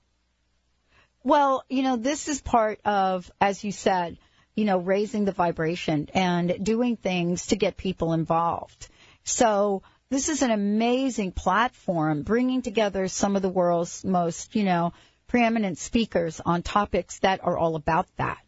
[1.24, 4.18] Well, you know, this is part of, as you said,
[4.58, 8.88] you know, raising the vibration and doing things to get people involved.
[9.22, 14.94] So this is an amazing platform, bringing together some of the world's most, you know,
[15.28, 18.38] preeminent speakers on topics that are all about that.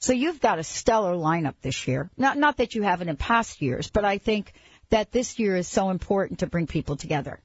[0.00, 2.10] So you've got a stellar lineup this year.
[2.16, 4.54] Not not that you haven't in past years, but I think
[4.90, 7.38] that this year is so important to bring people together.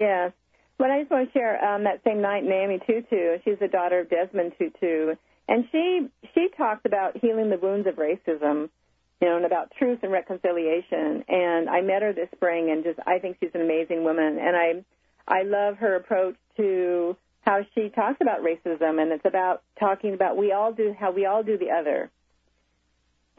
[0.00, 0.32] Yes.
[0.78, 3.38] But I just want to share um, that same night, Naomi Tutu.
[3.44, 5.14] She's the daughter of Desmond Tutu,
[5.52, 8.70] and she she talks about healing the wounds of racism,
[9.20, 11.24] you know, and about truth and reconciliation.
[11.28, 14.56] And I met her this spring, and just I think she's an amazing woman, and
[14.56, 14.82] I
[15.28, 20.38] I love her approach to how she talks about racism, and it's about talking about
[20.38, 22.10] we all do how we all do the other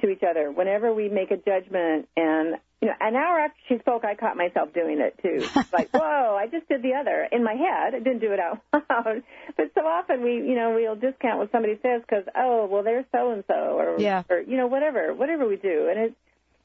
[0.01, 0.51] to each other.
[0.51, 4.35] Whenever we make a judgment, and you know, an hour after she spoke, I caught
[4.35, 5.47] myself doing it too.
[5.71, 7.95] like, whoa, I just did the other in my head.
[7.95, 9.23] I didn't do it out loud.
[9.55, 13.05] But so often we, you know, we'll discount what somebody says because, oh, well, they're
[13.13, 14.23] so and so, or, Yeah.
[14.29, 15.87] or you know, whatever, whatever we do.
[15.89, 16.15] And it's,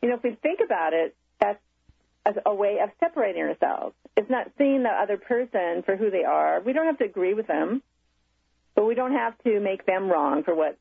[0.02, 1.60] you know, if we think about it, that's
[2.26, 3.94] a, a way of separating ourselves.
[4.16, 6.60] It's not seeing the other person for who they are.
[6.60, 7.80] We don't have to agree with them,
[8.74, 10.78] but we don't have to make them wrong for what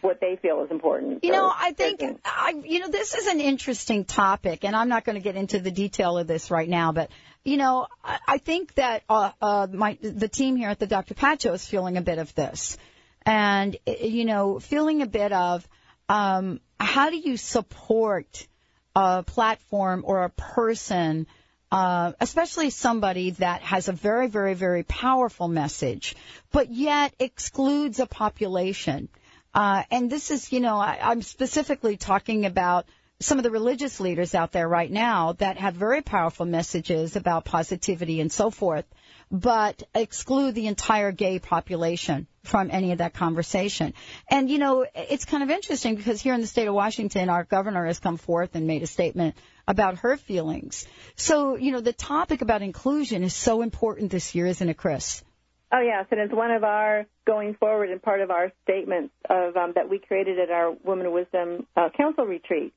[0.00, 1.24] what they feel is important.
[1.24, 4.88] You So know, I think I, you know, this is an interesting topic, and I'm
[4.88, 7.10] not going to get into the detail of this right now, but
[7.44, 11.14] you know, I, I think that uh, uh, my the team here at the Dr.
[11.14, 12.76] Pat Show is feeling a bit of this,
[13.24, 15.66] and uh, you know, feeling a bit of
[16.08, 18.46] um, how do you support
[18.94, 21.26] a platform or a person.
[21.70, 26.16] Uh, especially somebody that has a very, very, very powerful message,
[26.50, 29.10] but yet excludes a population.
[29.58, 32.86] Uh, and this is, you know, I, I'm specifically talking about
[33.18, 37.44] some of the religious leaders out there right now that have very powerful messages about
[37.44, 38.84] positivity and so forth,
[39.32, 43.94] but exclude the entire gay population from any of that conversation.
[44.30, 47.42] And, you know, it's kind of interesting because here in the state of Washington, our
[47.42, 49.34] governor has come forth and made a statement
[49.66, 50.86] about her feelings.
[51.16, 55.24] So, you know, the topic about inclusion is so important this year, isn't it, Kris?
[55.70, 59.56] Oh yes, and it's one of our going forward and part of our statements of
[59.56, 62.72] um, that we created at our Women of Wisdom uh, Council retreat,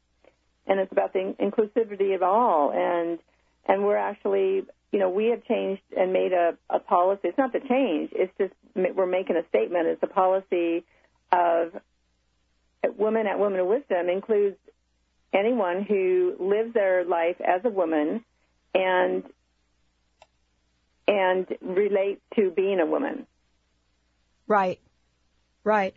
[0.67, 3.19] and it's about the inclusivity of all, and
[3.65, 7.29] and we're actually, you know, we have changed and made a, a policy.
[7.29, 9.87] It's not the change; it's just we're making a statement.
[9.87, 10.83] It's a policy
[11.31, 11.71] of
[12.97, 14.57] women at Women of Wisdom includes
[15.33, 18.25] anyone who lives their life as a woman
[18.73, 19.23] and
[21.11, 23.27] and relate to being a woman.
[24.47, 24.79] Right.
[25.63, 25.93] Right.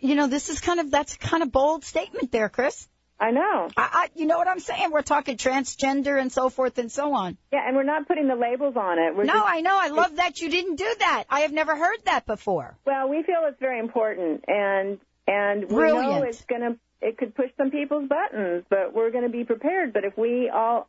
[0.00, 2.86] You know, this is kind of that's kind of bold statement there, Kris.
[3.18, 3.68] I know.
[3.76, 4.90] I, I you know what I'm saying?
[4.92, 7.36] We're talking transgender and so forth and so on.
[7.52, 9.16] Yeah, and we're not putting the labels on it.
[9.16, 9.76] We're no, just, I know.
[9.78, 11.24] I love that you didn't do that.
[11.28, 12.76] I have never heard that before.
[12.86, 17.50] Well, we feel it's very important, and and we know it's gonna it could push
[17.56, 19.92] some people's buttons, but we're going to be prepared.
[19.92, 20.88] But if we all,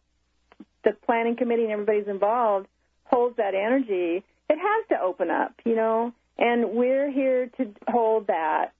[0.84, 2.68] the planning committee and everybody's involved,
[3.12, 6.14] holds that energy, it has to open up, you know.
[6.38, 8.74] And we're here to hold that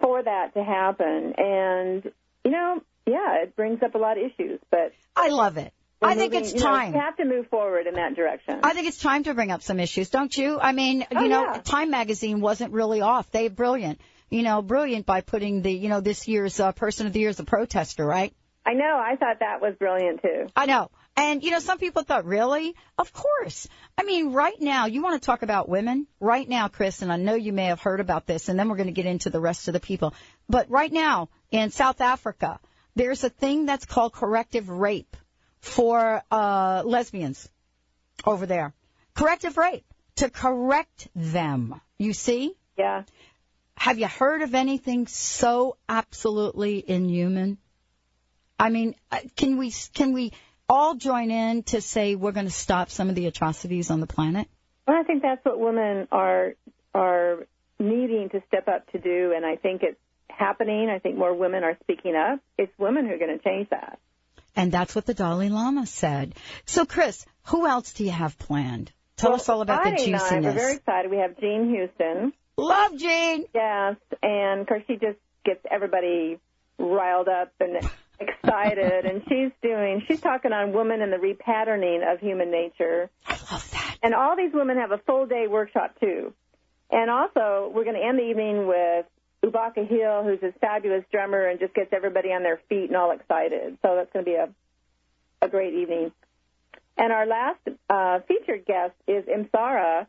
[0.00, 1.34] for that to happen.
[1.36, 2.04] And
[2.44, 5.72] you know, yeah, it brings up a lot of issues, but I love it.
[6.02, 6.92] I think moving- it's you know, time.
[6.92, 8.60] we have to move forward in that direction.
[8.62, 10.58] I think it's time to bring up some issues, don't you?
[10.58, 11.60] I mean, Oh, you know, yeah.
[11.60, 13.30] Time Magazine wasn't really off.
[13.30, 14.00] They brilliant.
[14.30, 17.28] You know, brilliant by putting the, you know, this year's uh, Person of the Year
[17.28, 18.32] as a protester, right?
[18.64, 18.96] I know.
[18.96, 20.46] I thought that was brilliant too.
[20.56, 20.90] I know.
[21.20, 22.74] And, you know, some people thought, really?
[22.96, 23.68] Of course.
[23.98, 26.06] I mean, right now, you want to talk about women?
[26.18, 28.76] Right now, Kris, and I know you may have heard about this, and then we're
[28.76, 30.14] going to get into the rest of the people.
[30.48, 32.58] But right now, in South Africa,
[32.96, 35.14] there's a thing that's called corrective rape
[35.58, 37.50] for uh, lesbians
[38.24, 38.72] over there.
[39.12, 39.84] Corrective rape
[40.16, 41.78] to correct them.
[41.98, 42.54] You see?
[42.78, 43.02] Yeah.
[43.74, 47.58] Have you heard of anything so absolutely inhuman?
[48.58, 50.32] I mean, uh, can we can we
[50.70, 54.06] all join in to say we're going to stop some of the atrocities on the
[54.06, 54.48] planet?
[54.86, 56.54] Well, I think that's what women are
[56.94, 57.46] are
[57.78, 59.98] needing to step up to do, and I think it's
[60.28, 60.88] happening.
[60.88, 62.40] I think more women are speaking up.
[62.56, 63.98] It's women who are going to change that.
[64.56, 66.34] And that's what the Dalai Lama said.
[66.66, 68.92] So, Kris, who else do you have planned?
[69.16, 71.10] Tell well, us all about Friday the Night, we're very excited.
[71.10, 72.32] We have Jean Houston.
[72.56, 73.44] Love Jean.
[73.54, 76.38] Yes, and of course she just gets everybody
[76.78, 77.88] riled up and
[78.20, 79.04] excited.
[79.06, 83.10] and she's doing, she's talking on women and the repatterning of human nature.
[83.26, 83.98] I love that.
[84.02, 86.32] And all these women have a full day workshop too.
[86.90, 89.06] And also, we're going to end the evening with
[89.44, 93.12] Ubaka Hill, who's this fabulous drummer and just gets everybody on their feet and all
[93.12, 93.78] excited.
[93.82, 94.48] So that's going to be a
[95.42, 96.12] a great evening.
[96.96, 100.06] And our last uh, featured guest is Imsara,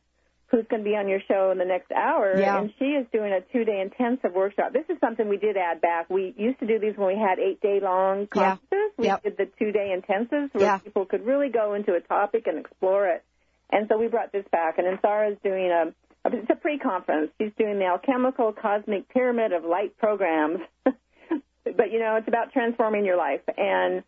[0.52, 2.38] who's going to be on your show in the next hour.
[2.38, 2.60] Yeah.
[2.60, 4.74] And she is doing a two-day intensive workshop.
[4.74, 6.10] This is something we did add back.
[6.10, 8.58] We used to do these when we had eight-day-long Yeah.
[8.98, 9.24] We Yep.
[9.24, 10.78] did the two-day intensives where Yeah.
[10.80, 13.24] people could really go into a topic and explore it.
[13.72, 14.78] And so we brought this back.
[14.78, 15.94] And Imsara is doing a,
[16.26, 17.32] it's a pre-conference.
[17.40, 20.60] She's doing the alchemical cosmic pyramid of light programs.
[20.84, 23.42] but, you know, it's about transforming your life.
[23.58, 24.04] And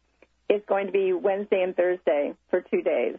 [0.50, 3.16] it's going to be Wednesday and Thursday for two days.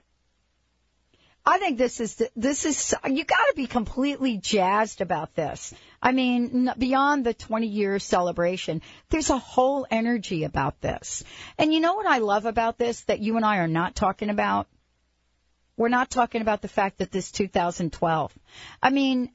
[1.47, 5.75] I think this is this is you got to be completely jazzed about this.
[6.03, 8.81] I mean, beyond the 20 year celebration,
[9.11, 11.23] there's a whole energy about this.
[11.59, 14.31] And you know what I love about this that you and I are not talking
[14.31, 14.69] about?
[15.77, 18.33] We're not talking about the fact that this 2012.
[18.83, 19.31] I mean,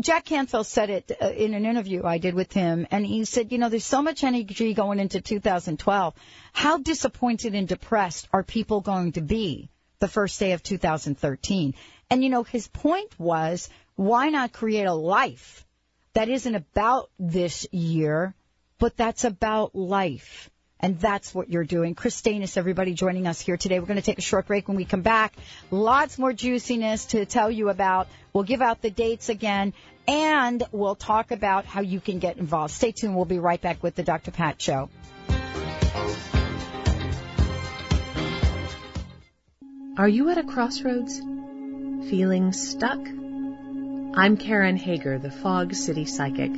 [0.00, 3.52] Jack Canfield said it uh, in an interview I did with him, and he said,
[3.52, 6.14] you know, there's so much energy going into 2012.
[6.52, 9.68] How disappointed and depressed are people going to be
[10.02, 11.74] the first day of 2013?
[12.10, 15.64] And, you know, his point was, why not create a life
[16.12, 18.34] that isn't about this year,
[18.78, 20.50] but that's about life?
[20.80, 21.94] And that's what you're doing.
[21.94, 23.78] Kris Steinnes, everybody joining us here today.
[23.78, 25.32] We're going to take a short break when we come back.
[25.70, 28.08] Lots more juiciness to tell you about.
[28.32, 29.74] We'll give out the dates again
[30.08, 32.74] and we'll talk about how you can get involved.
[32.74, 33.14] Stay tuned.
[33.14, 34.32] We'll be right back with the Dr.
[34.32, 34.90] Pat Show.
[39.94, 41.18] Are you at a crossroads?
[42.08, 42.98] Feeling stuck?
[42.98, 46.50] I'm Karen Hager, the Fog City Psychic.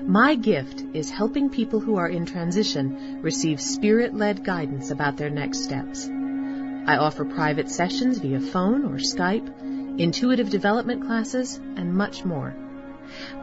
[0.00, 5.28] My gift is helping people who are in transition receive spirit led guidance about their
[5.28, 6.08] next steps.
[6.08, 12.54] I offer private sessions via phone or Skype, intuitive development classes, and much more.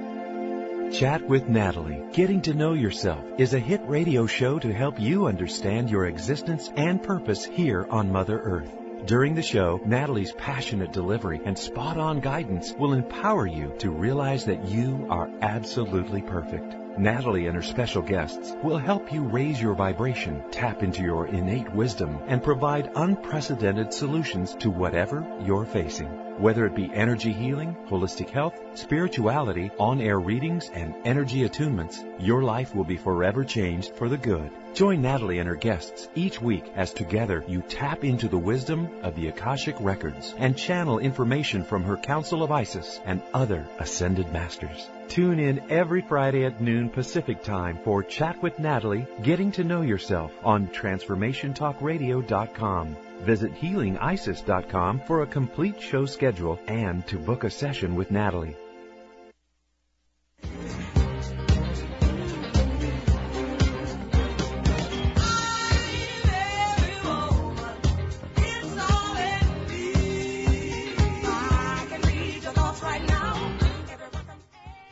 [0.92, 2.00] Chat with Natalie.
[2.12, 6.70] Getting to know yourself is a hit radio show to help you understand your existence
[6.76, 8.70] and purpose here on Mother Earth.
[9.04, 14.44] During the show, Natalie's passionate delivery and spot on guidance will empower you to realize
[14.46, 16.85] that you are absolutely perfect.
[16.98, 21.72] Natalie and her special guests will help you raise your vibration, tap into your innate
[21.72, 26.25] wisdom, and provide unprecedented solutions to whatever you're facing.
[26.38, 32.74] Whether it be energy healing, holistic health, spirituality, on-air readings, and energy attunements, your life
[32.74, 34.50] will be forever changed for the good.
[34.74, 39.14] Join Natalie and her guests each week as together you tap into the wisdom of
[39.14, 44.90] the Akashic Records and channel information from her Council of Isis and other ascended masters.
[45.08, 49.80] Tune in every Friday at noon Pacific Time for Chat with Natalie, Getting to Know
[49.80, 52.96] Yourself on TransformationTalkRadio.com.
[53.22, 58.56] Visit healingisis.com for a complete show schedule and to book a session with Natalie.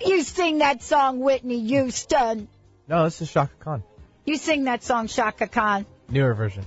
[0.05, 2.49] You sing that song, Whitney Houston.
[2.87, 3.83] No, this is Chaka Khan.
[4.25, 5.87] You sing that song, Chaka Khan.
[6.09, 6.65] Newer version.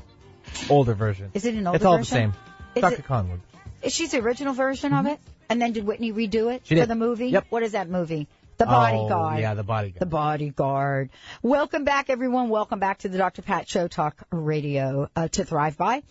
[0.69, 1.31] Older version.
[1.33, 1.81] Is it an older version?
[1.81, 2.31] It's all version?
[2.73, 2.91] the same.
[2.93, 3.41] Is it- Khan.
[3.83, 5.19] Is she the original version of it?
[5.49, 6.89] And then did Whitney redo it She for did.
[6.89, 7.27] the movie?
[7.29, 7.45] Yep.
[7.49, 8.27] What is that movie?
[8.57, 9.39] The Oh, Bodyguard.
[9.39, 9.99] yeah, The Bodyguard.
[9.99, 11.09] The Bodyguard.
[11.43, 12.49] Welcome back, everyone.
[12.49, 13.43] Welcome back to the Dr.
[13.43, 16.01] Pat Show Talk Radio uh, to Thrive By.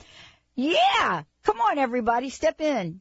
[0.54, 1.22] Yeah.
[1.42, 2.30] Come on, everybody.
[2.30, 3.00] Step in.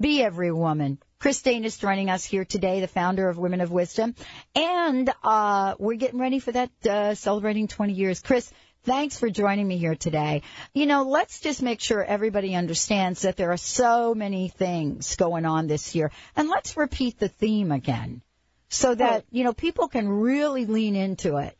[0.00, 0.98] Be every woman.
[1.18, 4.14] Kris Steinnes is joining us here today, the founder of Women of Wisdom.
[4.54, 8.20] And uh, we're getting ready for that, uh, celebrating 20 years.
[8.20, 8.50] Kris,
[8.84, 10.42] thanks for joining me here today.
[10.74, 15.44] You know, let's just make sure everybody understands that there are so many things going
[15.44, 16.10] on this year.
[16.36, 18.22] And let's repeat the theme again
[18.68, 21.56] so that, you know, people can really lean into it.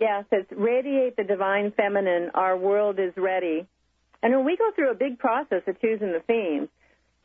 [0.00, 2.30] Yes, it's radiate the divine feminine.
[2.34, 3.66] Our world is ready.
[4.22, 6.68] And when we go through a big process of choosing the themes,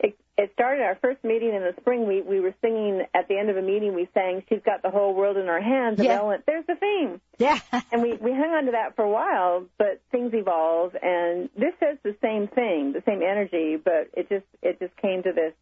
[0.04, 2.06] it, it started our first meeting in the spring.
[2.08, 3.96] We we were singing at the end of a meeting.
[3.96, 6.22] We sang, "She's got the whole world in her hands." And Yeah.
[6.22, 7.60] we went, "There's the theme." Yeah.
[7.92, 11.74] and we we hung on to that for a while, but things evolve, and this
[11.80, 15.54] says the same thing, the same energy, but it just it just came to this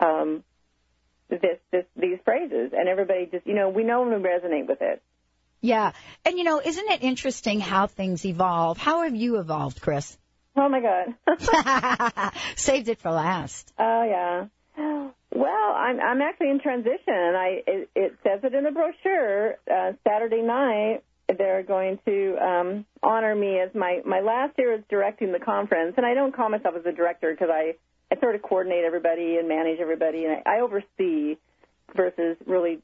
[0.00, 0.44] um
[1.28, 4.80] this this these phrases, and everybody just you know we know when we resonate with
[4.80, 5.02] it.
[5.60, 5.92] Yeah.
[6.26, 8.76] And, you know, isn't it interesting how things evolve?
[8.76, 10.18] How have you evolved, Kris?
[10.56, 12.32] Oh, my God.
[12.56, 13.72] Saved it for last.
[13.78, 14.46] Oh yeah.
[15.34, 16.98] Well, I'm I'm actually in transition.
[17.08, 19.56] I it, it says it in the brochure.
[19.70, 21.02] Uh, Saturday night
[21.38, 25.94] they're going to um, honor me as my my last year is directing the conference,
[25.96, 27.74] and I don't call myself as a director because I
[28.12, 31.36] I sort of coordinate everybody and manage everybody, and I, I oversee
[31.96, 32.80] versus really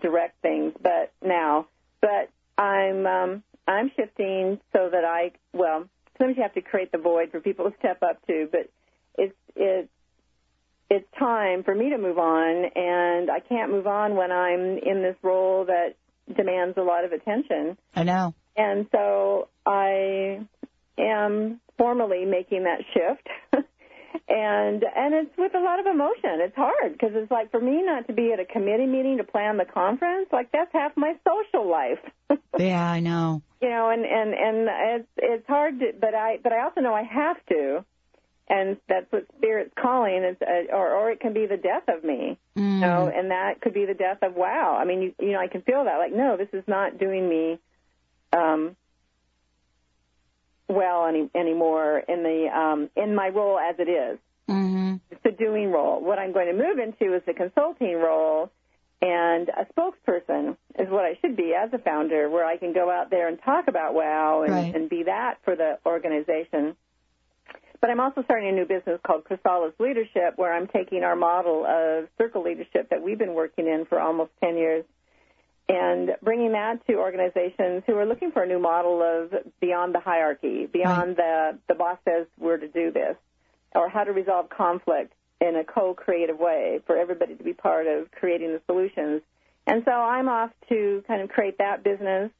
[0.00, 0.72] direct things.
[0.82, 1.66] But now,
[2.00, 5.88] but I'm um, I'm shifting so that I well
[6.18, 8.70] sometimes you have to create the void for people to step up to, but
[9.16, 9.88] it's it's
[10.90, 15.02] it's time for me to move on, and I can't move on when I'm in
[15.02, 15.94] this role that
[16.36, 17.76] demands a lot of attention.
[17.94, 18.34] I know.
[18.56, 20.46] And so I
[20.98, 23.66] am formally making that shift.
[24.28, 26.40] and and it's with a lot of emotion.
[26.40, 29.24] It's hard because it's like for me not to be at a committee meeting to
[29.24, 32.00] plan the conference, like that's half my social life.
[32.56, 33.42] Yeah, I know.
[33.60, 34.68] you know, and and and
[35.00, 37.84] it's it's hard to, but I but I also know I have to,
[38.48, 42.04] and that's what spirit's calling is, uh, or or it can be the death of
[42.04, 42.74] me, Mm.
[42.74, 44.76] you know, and that could be the death of wow.
[44.80, 47.28] I mean, you you know, I can feel that like no, this is not doing
[47.28, 47.58] me,
[48.32, 48.76] um,
[50.68, 54.18] well any anymore in the um in my role as it is.
[54.48, 54.96] Mm-hmm.
[55.10, 56.02] It's the doing role.
[56.02, 58.50] What I'm going to move into is the consulting role,
[59.00, 62.90] and a spokesperson is what I should be as a founder, where I can go
[62.90, 64.74] out there and talk about WOW and, Right.
[64.74, 66.76] and be that for the organization.
[67.80, 71.66] But I'm also starting a new business called Chrysalis Leadership, where I'm taking our model
[71.66, 74.84] of circle leadership that we've been working in for almost 10 years
[75.68, 80.00] and bringing that to organizations who are looking for a new model of beyond the
[80.00, 83.16] hierarchy, beyond the, the boss says we're to do this,
[83.74, 88.10] or how to resolve conflict in a co-creative way for everybody to be part of
[88.10, 89.22] creating the solutions.
[89.66, 92.30] And so I'm off to kind of create that business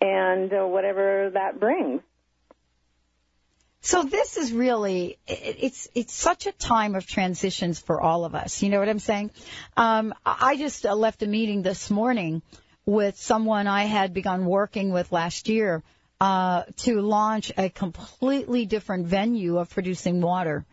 [0.00, 2.00] and uh, whatever that brings.
[3.84, 8.36] So this is really it- it's it's such a time of transitions for all of
[8.36, 8.62] us.
[8.62, 9.32] You know what I'm saying?
[9.76, 12.42] Um, I just uh, left a meeting this morning
[12.86, 15.82] with someone I had begun working with last year
[16.20, 20.64] uh, to launch a completely different venue of producing water,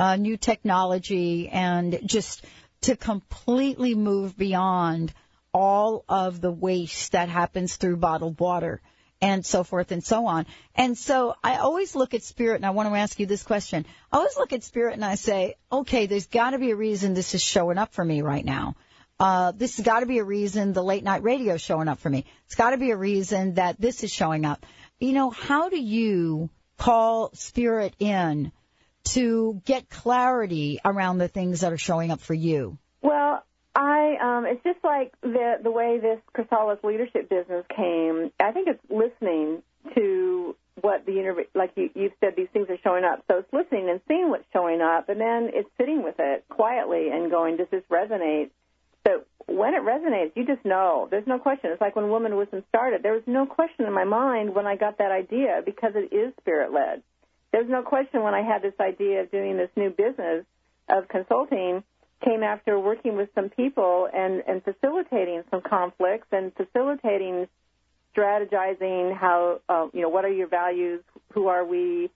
[0.00, 2.44] uh, new technology, and just
[2.80, 5.12] to completely move beyond
[5.54, 8.80] all of the waste that happens through bottled water
[9.20, 10.46] and so forth and so on.
[10.74, 13.86] And so I always look at spirit and I want to ask you this question.
[14.12, 17.14] I always look at spirit and I say, okay, there's got to be a reason
[17.14, 18.76] this is showing up for me right now.
[19.18, 21.98] Uh, this has got to be a reason the late night radio is showing up
[21.98, 22.26] for me.
[22.44, 24.66] It's got to be a reason that this is showing up.
[25.00, 28.52] You know, how do you call spirit in
[29.04, 32.76] to get clarity around the things that are showing up for you?
[33.00, 33.42] Well,
[33.76, 38.32] I um it's just like the the way this Chrysalis leadership business came.
[38.40, 39.62] I think it's listening
[39.94, 43.22] to what the universe like you you've said these things are showing up.
[43.28, 47.08] So it's listening and seeing what's showing up and then it's sitting with it quietly
[47.12, 48.48] and going, Does this resonate?
[49.06, 51.06] So when it resonates, you just know.
[51.10, 51.70] There's no question.
[51.70, 53.02] It's like when Woman Wisdom started.
[53.02, 56.32] There was no question in my mind when I got that idea because it is
[56.40, 57.02] spirit led.
[57.52, 60.46] There's no question when I had this idea of doing this new business
[60.88, 61.84] of consulting
[62.24, 67.46] came after working with some people and, and facilitating some conflicts and facilitating
[68.16, 71.02] strategizing how, uh, you know, what are your values,
[71.34, 72.10] who are we,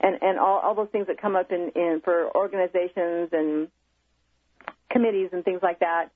[0.00, 3.68] and, and all, all those things that come up in, in for organizations and
[4.90, 6.10] committees and things like that.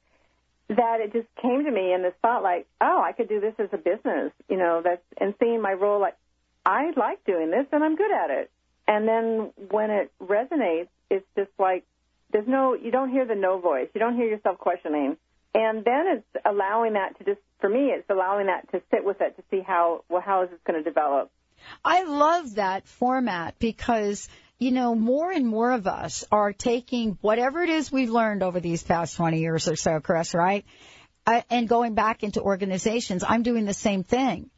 [0.68, 3.54] that it just came to me in this thought like, oh, I could do this
[3.58, 6.16] as a business, you know, that's and seeing my role like
[6.64, 8.50] I like doing this and I'm good at it.
[8.86, 11.84] And then when it resonates, it's just like
[12.32, 13.88] there's no you don't hear the no voice.
[13.94, 15.16] You don't hear yourself questioning.
[15.54, 19.20] And then it's allowing that to just for me it's allowing that to sit with
[19.20, 21.30] it to see how well how is this going to develop.
[21.84, 24.28] I love that format because
[24.62, 28.60] you know, more and more of us are taking whatever it is we've learned over
[28.60, 30.64] these past 20 years or so, Kris, right?
[31.26, 33.24] Uh, and going back into organizations.
[33.26, 34.50] I'm doing the same thing.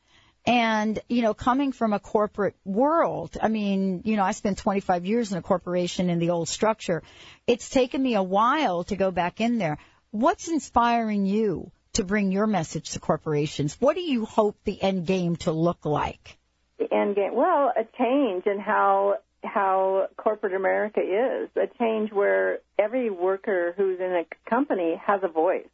[0.46, 5.06] And, you know, coming from a corporate world, I mean, you know, I spent 25
[5.06, 7.02] years in a corporation in the old structure.
[7.46, 9.78] It's taken me a while to go back in there.
[10.10, 13.76] What's inspiring you to bring your message to corporations?
[13.80, 16.36] What do you hope the end game to look like?
[16.78, 22.60] The end game, well, a change in how how corporate America is, a change where
[22.78, 25.68] every worker who's in a company has a voice.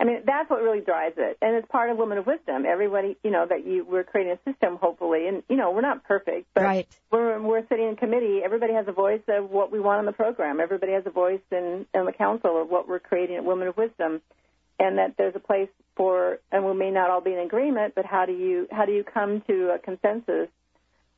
[0.00, 2.64] I mean, that's what really drives it, and it's part of Women of Wisdom.
[2.66, 6.02] Everybody, you know, that you we're creating a system, hopefully, and you know, we're not
[6.02, 6.88] perfect, but right.
[7.12, 8.40] we're we're sitting in committee.
[8.44, 10.58] Everybody has a voice of what we want on the program.
[10.58, 13.76] Everybody has a voice in in the council of what we're creating at Women of
[13.76, 14.20] Wisdom,
[14.80, 18.04] and that there's a place for, and we may not all be in agreement, but
[18.04, 20.48] how do you how do you come to a consensus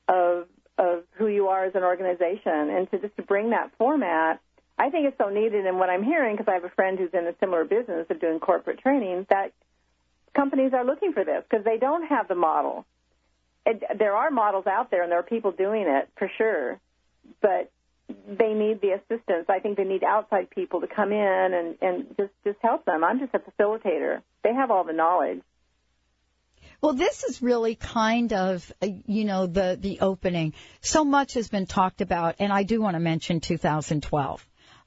[0.06, 4.40] of of who you are as an organization, and to just to bring that format
[4.78, 5.66] I think it's so needed.
[5.66, 8.20] And what I'm hearing, because I have a friend who's in a similar business of
[8.20, 9.52] doing corporate training, that
[10.34, 12.84] companies are looking for this because they don't have the model.
[13.64, 16.78] It, there are models out there, and there are people doing it for sure,
[17.40, 17.70] but
[18.08, 19.46] they need the assistance.
[19.48, 21.18] I think they need outside people to come in
[21.54, 23.02] and, and just just help them.
[23.02, 24.22] I'm just a facilitator.
[24.44, 25.40] They have all the knowledge.
[26.80, 30.52] Well, this is really kind of, uh, you know, the, the opening.
[30.82, 34.46] So much has been talked about, and I do want to mention 2012.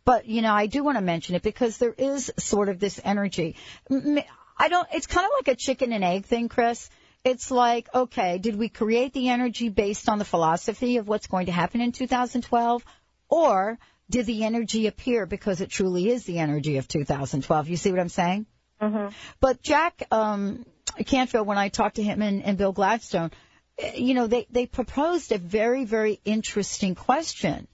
[0.09, 2.99] But, you know, I do want to mention it because there is sort of this
[3.03, 3.55] energy.
[3.91, 6.89] I don't, it's kind of like a chicken and egg thing, Kris.
[7.23, 11.45] It's like, okay, did we create the energy based on the philosophy of what's going
[11.45, 12.83] to happen in 2012?
[13.29, 13.77] Or
[14.09, 17.69] did the energy appear because it truly is the energy of 2012?
[17.69, 18.47] You see what I'm saying?
[18.81, 19.13] Mm-hmm.
[19.39, 20.65] But Jack um,
[21.05, 23.29] Canfield, when I talked to him and, and Bill Gladstone,
[23.77, 27.67] eh, you know, they, they proposed a very, very interesting question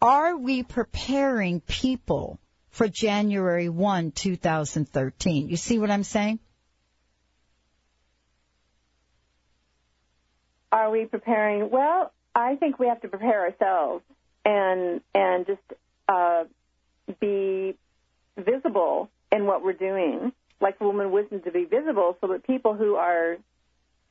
[0.00, 2.38] are we preparing people
[2.70, 5.48] for January 1, 2013?
[5.48, 6.40] You see what I'm saying?
[10.72, 11.70] Are we preparing?
[11.70, 14.04] Well, I think we have to prepare ourselves
[14.44, 15.62] and and just
[16.08, 16.44] uh,
[17.20, 17.76] be
[18.36, 22.96] visible in what we're doing, like Woman Wisdom to be visible, so that people who
[22.96, 23.36] are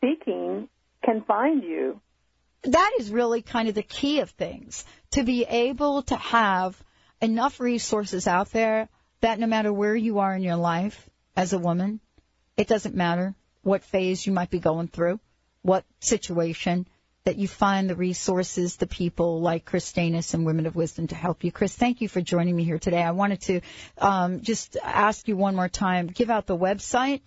[0.02, 0.70] seeking
[1.04, 2.00] can find you
[2.64, 6.82] that is really kind of the key of things to be able to have
[7.22, 8.90] enough resources out there
[9.22, 12.00] that no matter where you are in your life as a woman,
[12.58, 15.20] it doesn't matter what phase you might be going through,
[15.62, 16.86] what situation,
[17.24, 21.16] that you find the resources, the people like Kris Steinnes and Women of Wisdom to
[21.16, 21.52] help you.
[21.52, 23.02] Kris, thank you for joining me here today.
[23.02, 23.62] I wanted to
[23.98, 27.22] um, just ask you one more time, give out the website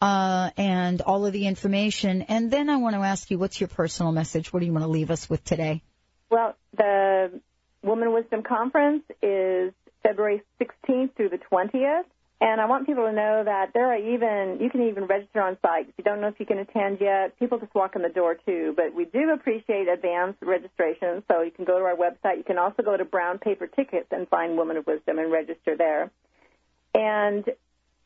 [0.00, 2.22] uh, and all of the information.
[2.22, 4.52] And then I want to ask you, what's your personal message?
[4.52, 5.82] What do you want to leave us with today?
[6.30, 7.40] Well, the
[7.82, 9.72] Woman Wisdom Conference is
[10.02, 12.04] February 16th through the 20th.
[12.40, 15.56] And I want people to know that there are even, you can even register on
[15.60, 15.88] site.
[15.88, 18.36] If you don't know if you can attend yet, people just walk in the door
[18.46, 18.74] too.
[18.76, 22.36] But we do appreciate advanced registration, so you can go to our website.
[22.36, 25.76] You can also go to Brown Paper Tickets and find Woman of Wisdom and register
[25.76, 26.12] there.
[26.94, 27.44] And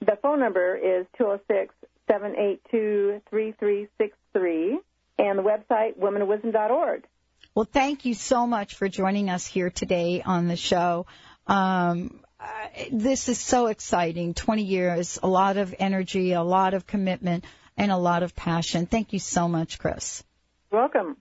[0.07, 1.75] the phone number is 206
[2.11, 4.81] 782 3363
[5.19, 7.05] and the website womenofwisdom.org.
[7.55, 11.07] Well, thank you so much for joining us here today on the show.
[11.47, 12.21] Um,
[12.91, 14.35] this is so exciting.
[14.35, 17.45] 20 years, a lot of energy, a lot of commitment,
[17.77, 18.87] and a lot of passion.
[18.87, 20.25] Thank you so much, Kris.
[20.71, 21.19] Welcome.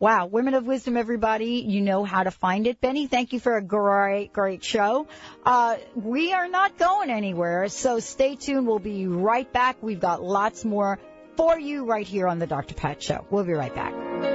[0.00, 2.80] Wow, Women of Wisdom, everybody, you know how to find it.
[2.80, 5.06] Benny, thank you for a great, great show.
[5.46, 8.66] Uh, we are not going anywhere, so stay tuned.
[8.66, 9.76] We'll be right back.
[9.82, 10.98] We've got lots more
[11.36, 12.74] for you right here on the Dr.
[12.74, 13.24] Pat Show.
[13.30, 14.33] We'll be right back.